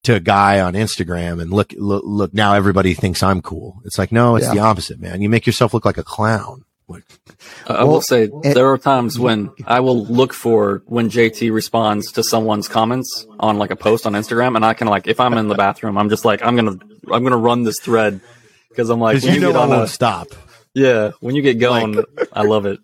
[0.03, 3.81] to a guy on Instagram and look, look, look, now everybody thinks I'm cool.
[3.85, 4.53] It's like, no, it's yeah.
[4.53, 5.21] the opposite, man.
[5.21, 6.65] You make yourself look like a clown.
[7.67, 12.11] I will say it, there are times when I will look for when JT responds
[12.13, 15.33] to someone's comments on like a post on Instagram, and I can like if I'm
[15.33, 16.77] in the bathroom, I'm just like I'm gonna
[17.11, 18.19] I'm gonna run this thread
[18.69, 20.27] because I'm like you, you know I won't a, stop.
[20.73, 22.79] Yeah, when you get going, like, I love it.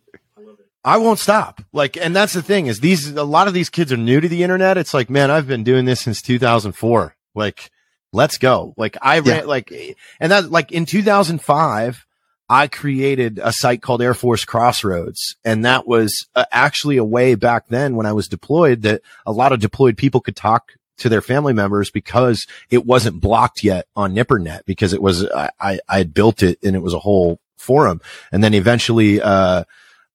[0.84, 1.62] I won't stop.
[1.74, 4.28] Like, and that's the thing is these a lot of these kids are new to
[4.28, 4.78] the internet.
[4.78, 7.16] It's like, man, I've been doing this since 2004.
[7.36, 7.72] Like,
[8.14, 8.74] let's go.
[8.78, 9.44] Like, I ran yeah.
[9.44, 9.74] like,
[10.20, 12.06] and that like in 2005
[12.50, 15.36] I created a site called Air Force Crossroads.
[15.46, 19.32] And that was uh, actually a way back then when I was deployed that a
[19.32, 23.86] lot of deployed people could talk to their family members because it wasn't blocked yet
[23.96, 27.40] on NIPRNet because it was, I, I had built it and it was a whole
[27.56, 28.02] forum.
[28.32, 29.66] And then eventually, uh,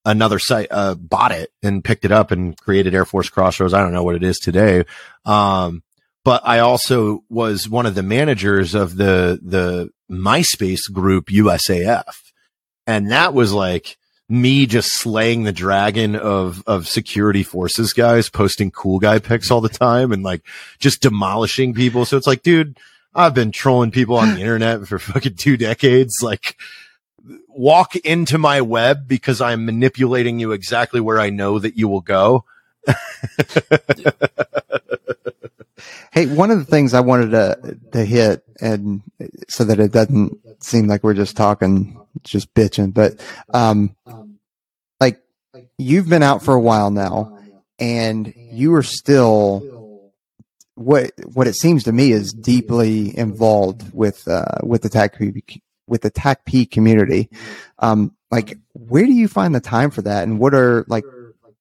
[0.05, 3.75] another site, uh, bought it and picked it up and created Air Force Crossroads.
[3.75, 4.85] I don't know what it is today.
[5.25, 5.83] Um,
[6.25, 12.33] but I also was one of the managers of the, the MySpace group USAF.
[12.87, 13.97] And that was like
[14.29, 19.61] me just slaying the dragon of, of security forces guys posting cool guy pics all
[19.61, 20.43] the time and like
[20.79, 22.05] just demolishing people.
[22.05, 22.79] So it's like, dude,
[23.15, 26.17] I've been trolling people on the internet for fucking two decades.
[26.23, 26.57] Like
[27.55, 32.01] walk into my web because I'm manipulating you exactly where I know that you will
[32.01, 32.45] go.
[36.13, 39.03] hey, one of the things I wanted to to hit, and
[39.49, 43.21] so that it doesn't seem like we're just talking just bitching, but,
[43.53, 43.95] um,
[45.01, 45.21] like
[45.79, 47.39] you've been out for a while now
[47.79, 50.11] and you are still
[50.77, 56.03] what, what it seems to me is deeply involved with, uh, with the TACP, with
[56.03, 57.29] the TACP community.
[57.79, 60.25] Um, like where do you find the time for that?
[60.25, 61.05] And what are like,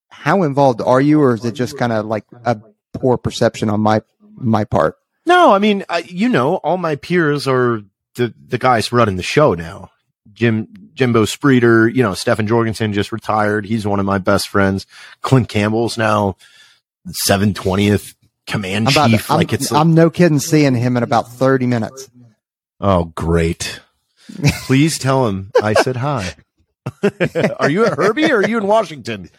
[0.10, 2.60] how involved are you, or is it just kind of like a
[2.94, 4.02] poor perception on my,
[4.36, 4.98] my part?
[5.26, 7.82] No, I mean, I, you know, all my peers are
[8.16, 9.90] the, the guys running the show now.
[10.34, 13.66] Jim Jimbo Spreeder, you know, Stefan Jorgensen just retired.
[13.66, 14.88] He's one of my best friends.
[15.22, 16.38] Clint Campbell's now
[17.12, 18.16] seven twentieth
[18.48, 19.30] command about, chief.
[19.30, 22.10] I'm, like it's I'm no kidding seeing him in about thirty minutes.
[22.80, 23.80] Oh, great.
[24.66, 26.36] Please tell him I said hi.
[27.60, 29.30] are you at Herbie or are you in Washington?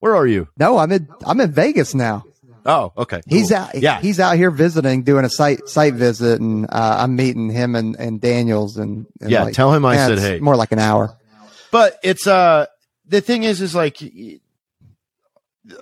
[0.00, 0.48] Where are you?
[0.58, 2.24] No, I'm in I'm in Vegas now.
[2.66, 3.20] Oh, okay.
[3.28, 3.38] Cool.
[3.38, 3.74] He's out.
[3.74, 7.74] Yeah, he's out here visiting, doing a site site visit, and uh, I'm meeting him
[7.74, 8.78] and, and Daniels.
[8.78, 10.40] And, and yeah, like, tell him I said hey.
[10.40, 11.16] More like an hour.
[11.70, 12.66] But it's uh
[13.06, 13.98] the thing is is like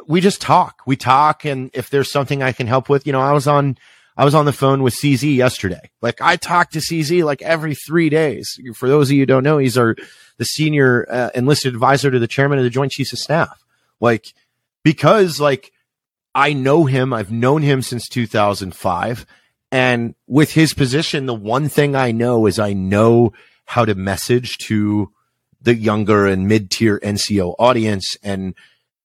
[0.07, 0.83] we just talk.
[0.87, 3.77] We talk, and if there's something I can help with, you know, I was on
[4.17, 5.91] I was on the phone with CZ yesterday.
[6.01, 8.59] Like I talk to CZ like every three days.
[8.75, 9.97] For those of you who don't know, he's our
[10.39, 13.65] the senior uh, enlisted advisor to the chairman of the Joint Chiefs of Staff.
[14.01, 14.35] Like
[14.83, 15.73] because like
[16.35, 17.13] I know him.
[17.13, 19.27] I've known him since 2005.
[19.71, 23.33] And with his position, the one thing I know is I know
[23.65, 25.11] how to message to
[25.61, 28.55] the younger and mid tier NCO audience and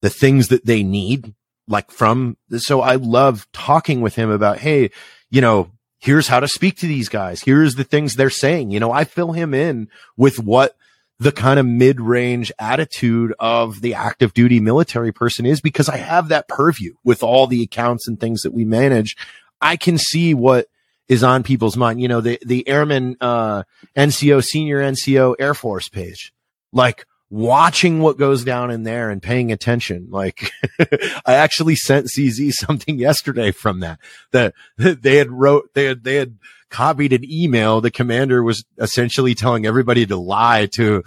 [0.01, 1.33] the things that they need,
[1.67, 4.91] like from, so I love talking with him about, Hey,
[5.29, 7.41] you know, here's how to speak to these guys.
[7.41, 8.71] Here's the things they're saying.
[8.71, 10.75] You know, I fill him in with what
[11.19, 15.97] the kind of mid range attitude of the active duty military person is because I
[15.97, 19.17] have that purview with all the accounts and things that we manage.
[19.59, 20.67] I can see what
[21.07, 22.01] is on people's mind.
[22.01, 23.63] You know, the, the airman, uh,
[23.95, 26.33] NCO, senior NCO Air Force page,
[26.71, 30.07] like watching what goes down in there and paying attention.
[30.09, 30.51] Like
[31.25, 33.99] I actually sent CZ something yesterday from that,
[34.31, 36.37] that they had wrote, they had, they had,
[36.69, 37.79] copied an email.
[37.79, 41.01] The commander was essentially telling everybody to lie to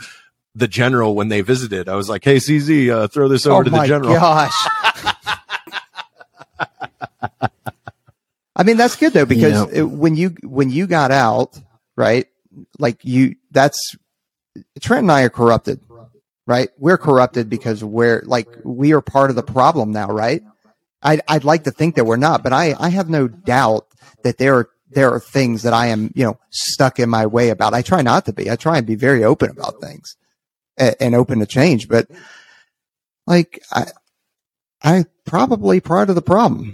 [0.54, 1.86] the general when they visited.
[1.86, 4.12] I was like, Hey, CZ, uh, throw this over oh to the general.
[4.12, 4.68] Oh my gosh.
[8.56, 11.58] I mean, that's good though, because it, when you, when you got out,
[11.94, 12.26] right?
[12.78, 13.96] Like you, that's
[14.80, 15.80] Trent and I are corrupted,
[16.50, 16.68] right?
[16.78, 20.42] We're corrupted because we're like, we are part of the problem now, right?
[21.00, 23.86] I'd, I'd like to think that we're not, but I, I have no doubt
[24.24, 27.50] that there are there are things that I am, you know, stuck in my way
[27.50, 27.74] about.
[27.74, 28.50] I try not to be.
[28.50, 30.16] I try and be very open about things
[30.76, 31.86] and, and open to change.
[31.86, 32.08] But
[33.24, 33.86] like, I,
[34.82, 36.72] I probably part of the problem.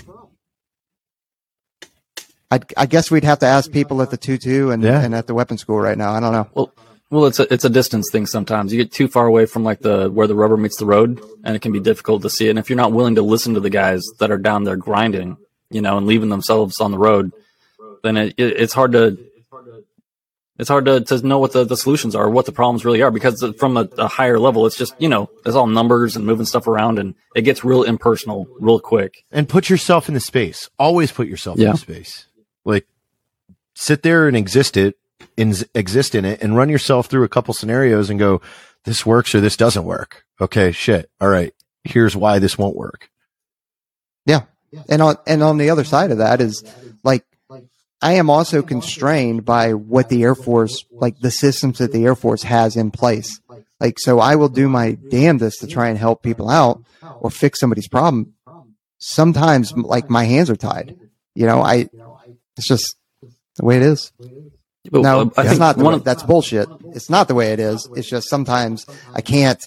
[2.50, 5.02] I, I guess we'd have to ask people at the two two and, yeah.
[5.02, 6.12] and at the weapon school right now.
[6.12, 6.48] I don't know.
[6.54, 6.72] Well,
[7.10, 8.26] well, it's a it's a distance thing.
[8.26, 11.20] Sometimes you get too far away from like the where the rubber meets the road,
[11.44, 12.50] and it can be difficult to see it.
[12.50, 15.36] And if you're not willing to listen to the guys that are down there grinding,
[15.70, 17.32] you know, and leaving themselves on the road,
[18.02, 19.18] then it, it it's hard to
[20.58, 23.10] it's hard to, to know what the, the solutions are, what the problems really are,
[23.10, 26.46] because from a, a, higher level, it's just, you know, it's all numbers and moving
[26.46, 29.24] stuff around and it gets real impersonal real quick.
[29.30, 30.70] And put yourself in the space.
[30.78, 31.66] Always put yourself yeah.
[31.66, 32.26] in the space.
[32.64, 32.86] Like
[33.74, 34.96] sit there and exist it,
[35.36, 38.40] in, exist in it and run yourself through a couple scenarios and go,
[38.84, 40.24] this works or this doesn't work.
[40.40, 40.72] Okay.
[40.72, 41.10] Shit.
[41.20, 41.52] All right.
[41.84, 43.10] Here's why this won't work.
[44.24, 44.42] Yeah.
[44.88, 46.64] And on, and on the other side of that is
[47.02, 47.24] like,
[48.02, 52.14] I am also constrained by what the Air Force, like the systems that the Air
[52.14, 53.40] Force has in place.
[53.80, 56.82] Like, so I will do my damnedest to try and help people out
[57.20, 58.34] or fix somebody's problem.
[58.98, 60.98] Sometimes, like, my hands are tied.
[61.34, 61.88] You know, I,
[62.56, 62.96] it's just
[63.56, 64.12] the way it is.
[64.90, 65.76] But, no, uh, it's not.
[65.76, 66.68] One way, of, that's bullshit.
[66.94, 67.88] It's not the way it is.
[67.94, 69.66] It's just sometimes I can't.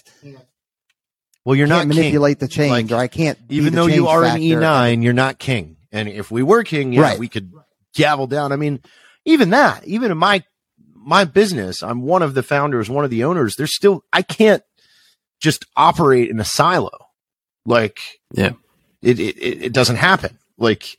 [1.44, 2.48] Well, you're not manipulate king.
[2.48, 3.38] the change, like, or I can't.
[3.48, 4.36] Even though you are factor.
[4.36, 5.76] an E9, you're not king.
[5.92, 7.18] And if we were king, yeah, right.
[7.18, 7.52] we could
[7.94, 8.52] gavel down.
[8.52, 8.80] I mean,
[9.24, 10.44] even that, even in my
[10.94, 13.56] my business, I'm one of the founders, one of the owners.
[13.56, 14.62] There's still I can't
[15.40, 16.90] just operate in a silo.
[17.64, 18.00] Like,
[18.32, 18.52] yeah,
[19.02, 20.38] it it it doesn't happen.
[20.58, 20.98] Like,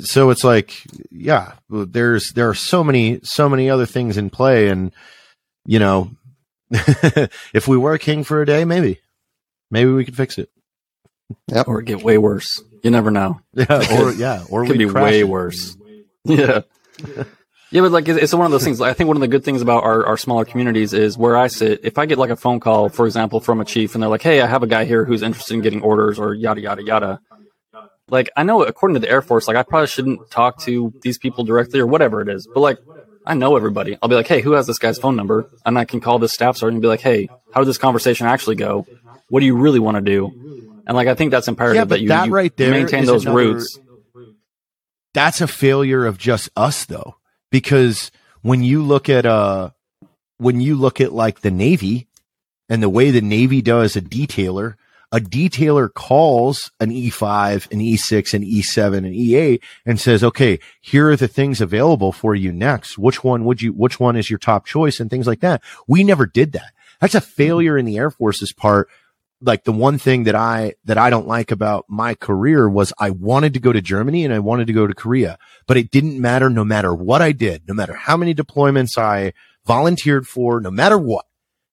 [0.00, 4.68] so it's like, yeah, there's there are so many so many other things in play,
[4.68, 4.92] and
[5.66, 6.10] you know,
[6.70, 9.00] if we were king for a day, maybe
[9.70, 10.50] maybe we could fix it.
[11.48, 11.68] Yep.
[11.68, 12.62] Or get way worse.
[12.82, 13.40] You never know.
[13.54, 14.00] Yeah.
[14.00, 14.44] Or yeah.
[14.48, 15.76] Or we could be way worse.
[16.24, 16.62] Yeah.
[17.70, 18.80] Yeah, but like it's one of those things.
[18.80, 21.48] I think one of the good things about our, our smaller communities is where I
[21.48, 21.80] sit.
[21.84, 24.22] If I get like a phone call, for example, from a chief, and they're like,
[24.22, 27.20] "Hey, I have a guy here who's interested in getting orders," or yada yada yada.
[28.08, 31.18] Like I know, according to the Air Force, like I probably shouldn't talk to these
[31.18, 32.46] people directly or whatever it is.
[32.46, 32.78] But like
[33.26, 33.98] I know everybody.
[34.00, 36.32] I'll be like, "Hey, who has this guy's phone number?" And I can call this
[36.32, 38.86] staff sergeant and be like, "Hey, how did this conversation actually go?
[39.28, 42.00] What do you really want to do?" And like I think that's imperative yeah, that
[42.00, 43.78] you, that you right maintain those another, roots
[45.14, 47.16] that's a failure of just us though,
[47.50, 48.10] because
[48.42, 49.70] when you look at, uh,
[50.36, 52.06] when you look at like the Navy
[52.68, 54.76] and the way the Navy does a detailer,
[55.10, 61.10] a detailer calls an E5, an E6, an E7, an E8 and says, okay, here
[61.10, 62.98] are the things available for you next.
[62.98, 65.62] Which one would you, which one is your top choice and things like that.
[65.86, 66.72] We never did that.
[67.00, 68.88] That's a failure in the Air Force's part
[69.40, 73.10] like the one thing that I, that I don't like about my career was I
[73.10, 76.20] wanted to go to Germany and I wanted to go to Korea, but it didn't
[76.20, 79.32] matter no matter what I did, no matter how many deployments I
[79.64, 81.26] volunteered for, no matter what,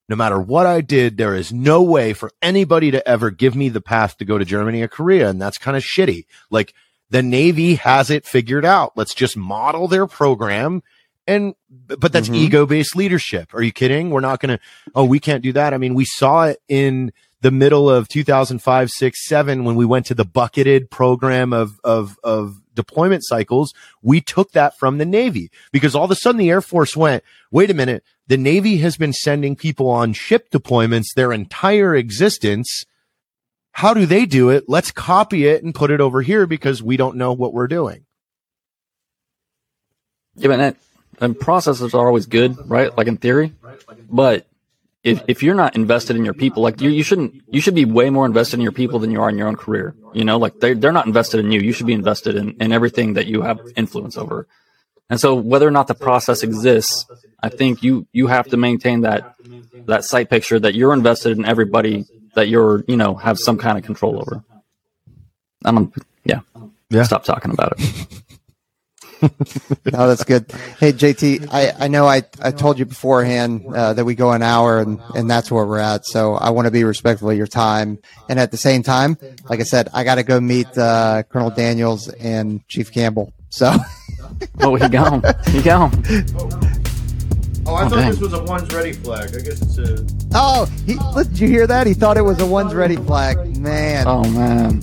[0.08, 3.70] no matter what I did, there is no way for anybody to ever give me
[3.70, 5.30] the path to go to Germany or Korea.
[5.30, 6.26] And that's kind of shitty.
[6.50, 6.74] Like
[7.10, 8.94] the Navy has it figured out.
[8.96, 10.84] Let's just model their program
[11.28, 12.36] and but that's mm-hmm.
[12.36, 13.54] ego based leadership.
[13.54, 14.10] Are you kidding?
[14.10, 15.74] We're not going to, oh, we can't do that.
[15.74, 20.08] I mean, we saw it in the middle of 2005, six, seven, when we went
[20.08, 25.50] to the bucketed program of, of, of deployment cycles, we took that from the Navy
[25.72, 28.98] because all of a sudden the Air Force went, wait a minute, the Navy has
[28.98, 32.86] been sending people on ship deployments their entire existence.
[33.72, 34.66] How do they do it?
[34.68, 38.06] Let's copy it and put it over here because we don't know what we're doing.
[40.36, 40.76] Yeah, but that,
[41.22, 42.96] and processes are always good, right?
[42.98, 43.54] Like in theory,
[44.10, 44.46] but
[45.06, 47.86] if, if you're not invested in your people, like you, you shouldn't, you should be
[47.86, 49.96] way more invested in your people than you are in your own career.
[50.14, 51.62] You know, like they, they're not invested in you.
[51.62, 54.48] You should be invested in, in everything that you have influence over.
[55.08, 57.06] And so whether or not the process exists,
[57.42, 59.36] I think you, you have to maintain that,
[59.86, 63.78] that sight picture that you're invested in everybody that you're, you know, have some kind
[63.78, 64.44] of control over.
[65.64, 65.94] I'm,
[66.24, 66.40] yeah.
[66.90, 67.04] Yeah.
[67.04, 68.24] Stop talking about it.
[69.92, 70.52] no, that's good.
[70.80, 74.42] Hey, JT, I, I know I, I told you beforehand uh, that we go an
[74.42, 76.06] hour and, and that's where we're at.
[76.06, 78.00] So I want to be respectful of your time.
[78.30, 79.18] And at the same time,
[79.50, 83.34] like I said, I got to go meet uh, Colonel Daniels and Chief Campbell.
[83.50, 83.74] So.
[84.62, 85.24] oh, he gone.
[85.48, 85.92] He gone.
[87.68, 88.12] Oh, I oh, thought dang.
[88.12, 89.30] this was a one's ready flag.
[89.30, 90.06] I guess it's a.
[90.36, 91.88] Oh, he, did you hear that?
[91.88, 93.58] He thought it was a one's ready flag.
[93.58, 94.06] Man.
[94.08, 94.82] Oh man.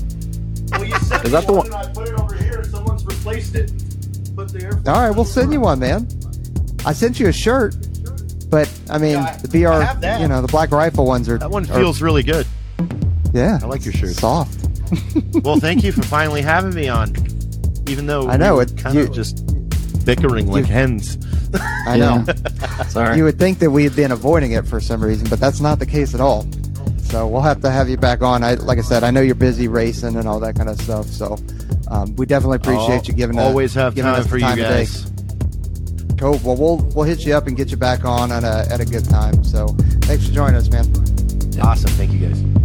[0.72, 1.72] Well, you said Is that the one?
[1.72, 2.64] I put it over here.
[2.64, 3.70] Someone's replaced it
[4.52, 4.74] there.
[4.86, 6.08] All right, we'll send you one, man.
[6.84, 7.76] I sent you a shirt,
[8.50, 11.38] but I mean yeah, the BR, you know, the Black Rifle ones are.
[11.38, 12.46] That one feels are, really good.
[13.32, 14.10] Yeah, I like your shirt.
[14.10, 14.68] Soft.
[15.42, 17.14] well, thank you for finally having me on.
[17.88, 19.44] Even though I know it kind of just
[20.04, 21.18] bickering like you, hens.
[21.86, 22.24] I know.
[22.88, 23.16] Sorry.
[23.16, 25.78] You would think that we had been avoiding it for some reason, but that's not
[25.78, 26.46] the case at all.
[27.12, 28.42] So we'll have to have you back on.
[28.42, 31.04] I like I said, I know you're busy racing and all that kind of stuff.
[31.08, 31.36] So
[31.88, 35.12] um, we definitely appreciate you giving always a, have giving time for time you guys.
[36.18, 36.40] Cool.
[36.42, 38.86] Well, we'll we'll hit you up and get you back on at a at a
[38.86, 39.44] good time.
[39.44, 39.66] So
[40.06, 40.86] thanks for joining us, man.
[41.60, 41.90] Awesome.
[41.90, 42.61] Thank you guys.